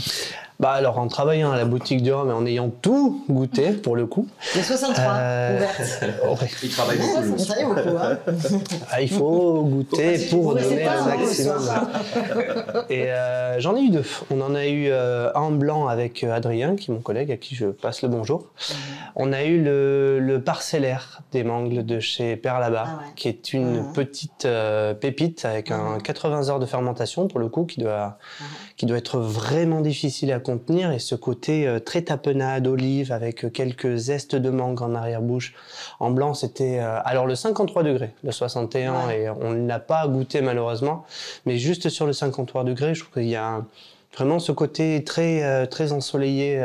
[0.61, 3.94] Bah alors, en travaillant à la boutique du rhum et en ayant tout goûté, pour
[3.94, 5.80] le coup, Les 63, Euh, ouverte.
[6.42, 8.18] ouais, Il travaille beaucoup, travaille beaucoup, hein
[8.90, 11.59] ah, il faut goûter pour donner hein, le maximum.
[12.90, 14.02] Et euh, j'en ai eu deux.
[14.32, 17.36] On en a eu euh, un blanc avec euh, Adrien, qui est mon collègue, à
[17.36, 18.46] qui je passe le bonjour.
[19.14, 23.12] On a eu le, le parcellaire des mangles de chez Père là-bas, Ah ouais.
[23.14, 23.92] qui est une Mhm.
[23.92, 26.02] petite euh, pépite avec un Mhm.
[26.02, 28.46] 80 heures de fermentation, pour le coup, qui doit, Mhm.
[28.76, 30.90] qui doit être vraiment difficile à contenir.
[30.92, 35.55] Et ce côté euh, très tapenade, olive, avec quelques zestes de mangue en arrière-bouche.
[36.01, 39.22] En blanc, c'était euh, alors le 53 degrés, le 61, Ouais.
[39.22, 41.05] et on ne l'a pas goûté malheureusement.
[41.46, 43.66] Mais juste sur le 53 degrés, je trouve qu'il y a un-
[44.16, 46.59] vraiment ce côté très, euh, très ensoleillé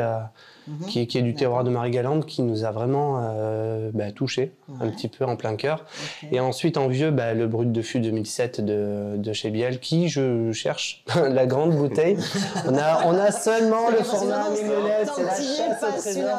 [0.66, 0.86] Mhm.
[0.86, 4.52] qui, est- qui est du terroir de Marie-Galante qui nous a vraiment euh, bah, touché
[4.80, 5.84] un petit peu en plein cœur.
[6.32, 10.08] Et ensuite, en vieux, bah, le Brut de Fût 2007 de, de chez Biel, qui
[10.08, 12.16] je cherche la grande bouteille.
[12.66, 16.38] On a, on a seulement le format mignonnette, c'est la chasse au trésor.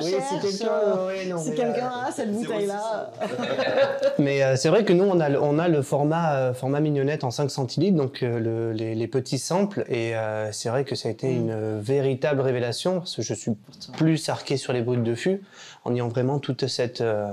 [0.00, 3.10] Oui, si quelqu'un ouais, Si quelqu'un euh, a cette bouteille-là.
[4.18, 6.80] mais euh, c'est vrai que nous, on a le, on a le format, euh, format
[6.80, 9.84] mignonnette en 5 centilitres, donc euh, le- les, les petits samples.
[9.88, 11.36] Et euh, c'est vrai que ça a été Mm.
[11.36, 13.52] une véritable révélation, parce que je suis
[13.96, 15.40] plus arqué sur les brutes de fût,
[15.84, 17.00] en ayant vraiment toute cette.
[17.00, 17.32] euh,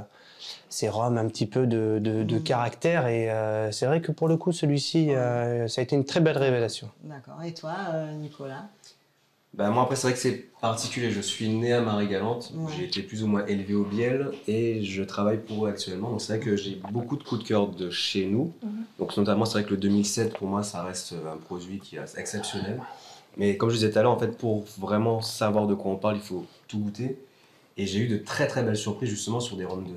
[0.70, 2.44] ces rhums un petit peu de, de- de Mm.
[2.44, 3.08] caractère.
[3.08, 6.20] Et euh, c'est vrai que pour le coup, celui-ci, euh, ça a été une très
[6.20, 6.90] belle révélation.
[7.04, 7.42] D'accord.
[7.44, 8.66] Et toi, euh, Nicolas?
[9.54, 11.12] Bah, moi, après, c'est vrai que c'est particulier.
[11.12, 12.52] Je suis né à Marie-Galante.
[12.56, 12.74] Ouais.
[12.76, 16.10] J'ai été plus ou moins élevé au Biel et je travaille pour eux actuellement.
[16.10, 18.52] Donc, c'est vrai que j'ai beaucoup de coups de cœur de chez nous.
[18.62, 18.84] Mhm.
[19.00, 22.18] Donc, notamment, c'est vrai que le 2007, pour moi, ça reste un produit qui est
[22.18, 22.82] exceptionnel.
[23.38, 25.98] Mais comme je disais tout à l'heure, en fait, pour vraiment savoir de quoi on
[25.98, 27.18] parle, il faut tout goûter.
[27.78, 29.94] Et j'ai eu de très très belles surprises justement sur des rhums de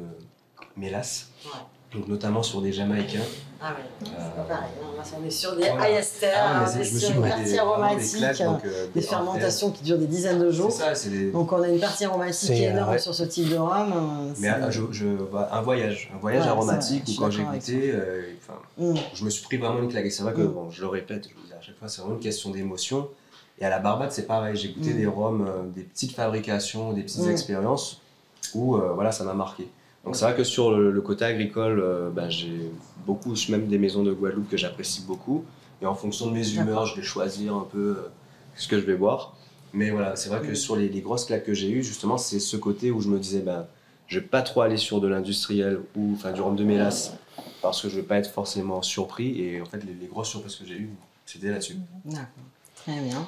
[0.76, 1.28] mélasse.
[1.45, 1.51] Ouais.
[1.95, 3.20] Donc, notamment sur des Jamaïcains.
[3.62, 4.68] Ah oui, c'est Euh, pas pareil.
[4.82, 5.03] hein.
[5.22, 5.89] On est sur des Voilà.
[5.89, 9.70] Ayester, Ah, c'est- je me sur des, vraiment des aromatique, claques, donc, euh, des fermentations
[9.70, 10.70] qui durent des dizaines de C'est jours.
[10.70, 12.99] ça, c'est des, Donc on a une partie aromatique C'est, énorme euh, ouais.
[12.99, 13.93] sur ce type de rhum.
[13.93, 17.30] euh, Mais c'est- je, je- bah, un voyage, un voyage Ouais, aromatique c'est où quand
[17.30, 18.22] j'ai goûté, euh,
[18.76, 18.95] Mm.
[19.14, 20.05] je me suis pris vraiment une claque.
[20.05, 20.53] Et c'est vrai que, Mm.
[20.53, 23.09] bon, je le répète, je le dis à chaque fois, c'est vraiment une question d'émotion.
[23.61, 24.56] Et à la Barbade, c'est pareil.
[24.56, 24.96] J'ai goûté Mm.
[24.96, 27.30] des rhums, euh, des petites fabrications, des petites Mm.
[27.30, 28.00] expériences
[28.54, 29.68] où euh, voilà, ça m'a marqué.
[30.04, 32.70] Donc c'est vrai que sur le, le côté agricole, euh, bah, j'ai
[33.04, 35.44] beaucoup, même des maisons de Guadeloupe que j'apprécie beaucoup.
[35.82, 38.09] Et en fonction de mes humeurs, je vais choisir un peu euh,
[38.56, 39.34] ce que je vais boire.
[39.74, 40.56] Mais voilà, c'est vrai que Mm.
[40.56, 43.18] sur les, les grosses claques que j'ai eues, justement, c'est ce côté où je me
[43.18, 43.66] disais, bah,
[44.06, 47.12] je vais pas trop aller sur de l'industriel ou enfin du rhum de mélasse
[47.61, 49.38] parce que je veux pas être forcément surpris.
[49.42, 50.90] Et en fait, les, les grosses surprises que j'ai eues,
[51.26, 51.76] c'était là-dessus.
[52.06, 52.24] D'accord,
[52.85, 53.26] très bien.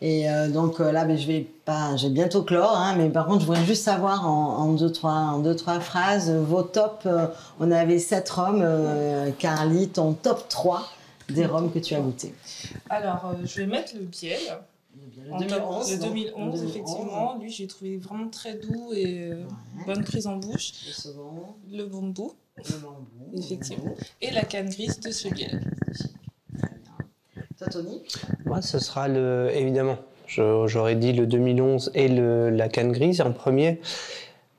[0.00, 3.08] Et euh, donc euh, là, ben, je vais pas, je vais bientôt clore, hein, mais
[3.08, 6.62] par contre, je voudrais juste savoir en, en deux trois, en deux trois phrases vos
[6.62, 7.06] tops.
[7.06, 7.26] euh,
[7.60, 10.82] on avait sept rhums, euh, Carly, ton top 3
[11.28, 12.34] des rhums que tu as goûté.
[12.90, 14.38] Alors, je vais mettre le biel.
[14.94, 16.64] Le top- 2011, le donc, 2011, 2011.
[16.70, 17.38] effectivement.
[17.40, 19.44] Lui, j'ai trouvé vraiment très doux et Ouais.
[19.86, 20.72] bonne prise en bouche.
[20.86, 23.38] Le second, Le bambou, le bambou.
[23.38, 23.94] effectivement.
[24.20, 25.62] Et la canne grise de ce biel.
[26.58, 27.44] Très bien.
[27.56, 28.02] Toi, Tony?
[28.52, 29.50] Moi, ce sera le.
[29.54, 29.96] Évidemment,
[30.26, 33.80] J'aurais dit le 2011 et le, la canne grise en premier.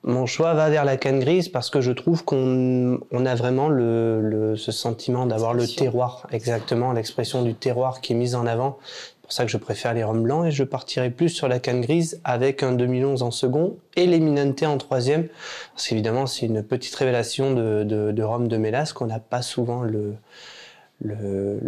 [0.04, 3.70] Mon choix va vers la canne grise parce que je trouve qu'on on a vraiment
[3.70, 8.46] le, le- ce sentiment d'avoir le terroir, exactement, l'expression du terroir qui est mise en
[8.46, 8.78] avant.
[8.84, 11.60] C'est pour ça que je préfère les rhums blancs et je partirai plus sur la
[11.60, 15.28] canne grise avec un 2011 en second et l'Eminente en troisième.
[15.74, 19.42] Parce qu'évidemment, c'est une petite révélation de, de, de rhum de mélasse qu'on n'a pas
[19.42, 20.14] souvent le,
[21.02, 21.60] le-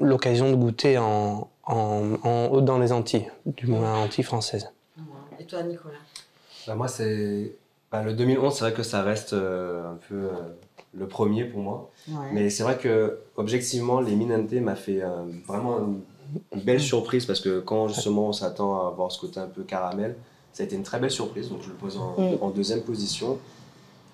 [0.00, 4.70] l'occasion de goûter en, en, dans les Antilles, du moins Antilles françaises.
[5.38, 5.94] Et toi, Nicolas?
[6.66, 7.52] Bah, moi, c'est.
[7.90, 10.30] bah, le 2011, c'est vrai que ça reste euh, un peu euh,
[10.94, 11.90] le premier pour moi.
[12.08, 12.14] Ouais.
[12.32, 16.00] Mais c'est vrai que, objectivement, les Minante m'a fait euh, vraiment une,
[16.54, 19.62] une belle surprise parce que quand justement on s'attend à avoir ce côté un peu
[19.62, 20.16] caramel,
[20.52, 21.48] ça a été une très belle surprise.
[21.48, 22.38] Donc je le pose en, Mm.
[22.40, 23.38] en deuxième position.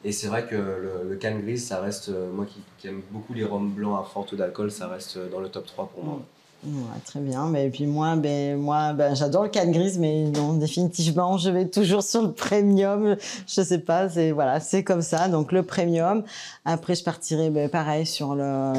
[0.05, 3.35] Et c'est vrai que le, le canne grise, ça reste, euh, moi qui, aime beaucoup
[3.35, 6.05] les rhums blancs à fort taux d'alcool, ça reste euh, dans le top 3 pour
[6.05, 6.23] moi.
[6.65, 7.47] Ouais, très bien.
[7.47, 11.51] Mais et puis moi, ben, moi ben, j'adore le canne grise, mais non, définitivement, je
[11.51, 13.17] vais toujours sur le premium.
[13.47, 15.29] Je sais pas, c'est voilà, comme ça.
[15.29, 16.25] Donc le premium.
[16.65, 18.73] Après, je partirai ben, pareil sur le,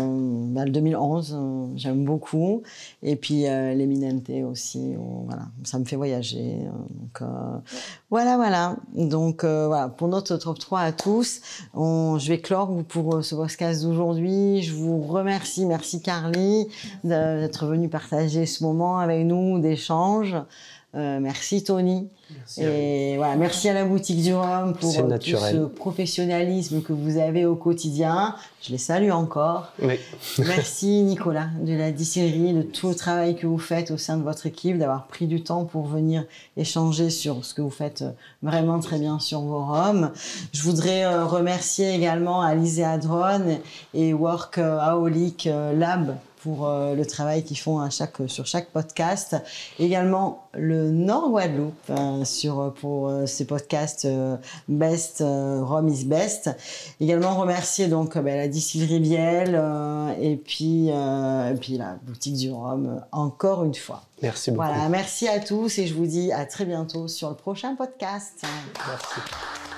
[0.53, 1.33] ben, le 2011.
[1.37, 2.63] euh, J'aime beaucoup.
[3.01, 4.95] Et puis euh, l'Eminente aussi.
[5.25, 6.57] voilà, ça me fait voyager.
[8.11, 8.75] Voilà, voilà.
[8.95, 11.41] Donc euh, voilà, pour notre top 3 à tous,
[11.75, 14.63] on, je vais clore pour euh, ce podcast d'aujourd'hui.
[14.63, 15.65] Je vous remercie.
[15.67, 16.67] Merci Carly
[17.03, 20.35] d'être venu partager ce moment avec nous d'échange.
[20.95, 22.09] Euh, merci Tony.
[22.57, 27.17] Et voilà, merci à la boutique du Rhum pour euh, tout ce professionnalisme que vous
[27.17, 28.35] avez au quotidien.
[28.61, 29.71] Je les salue encore.
[29.81, 29.95] Oui.
[30.39, 34.23] Merci Nicolas de la distillerie, de tout le travail que vous faites au sein de
[34.23, 36.25] votre équipe, d'avoir pris du temps pour venir
[36.57, 38.11] échanger sur ce que vous faites euh,
[38.43, 40.11] vraiment très bien sur vos rhums.
[40.51, 43.59] Je voudrais euh, remercier également Alizé Adron
[43.93, 49.35] et Workaholic euh, Lab pour euh, le travail qu'ils font à chaque, sur chaque podcast.
[49.77, 54.37] Également le Nord Guadeloupe euh, sur, pour euh, ces podcasts euh,
[54.67, 56.49] Best, Rome is Best.
[56.99, 59.61] Également remercier donc ben, la distillerie Biel
[60.19, 64.03] et, puis, et puis la boutique du Rhum encore une fois.
[64.21, 64.63] Merci beaucoup.
[64.63, 68.43] Voilà, merci à tous et je vous dis à très bientôt sur le prochain podcast.
[68.87, 69.68] Merci.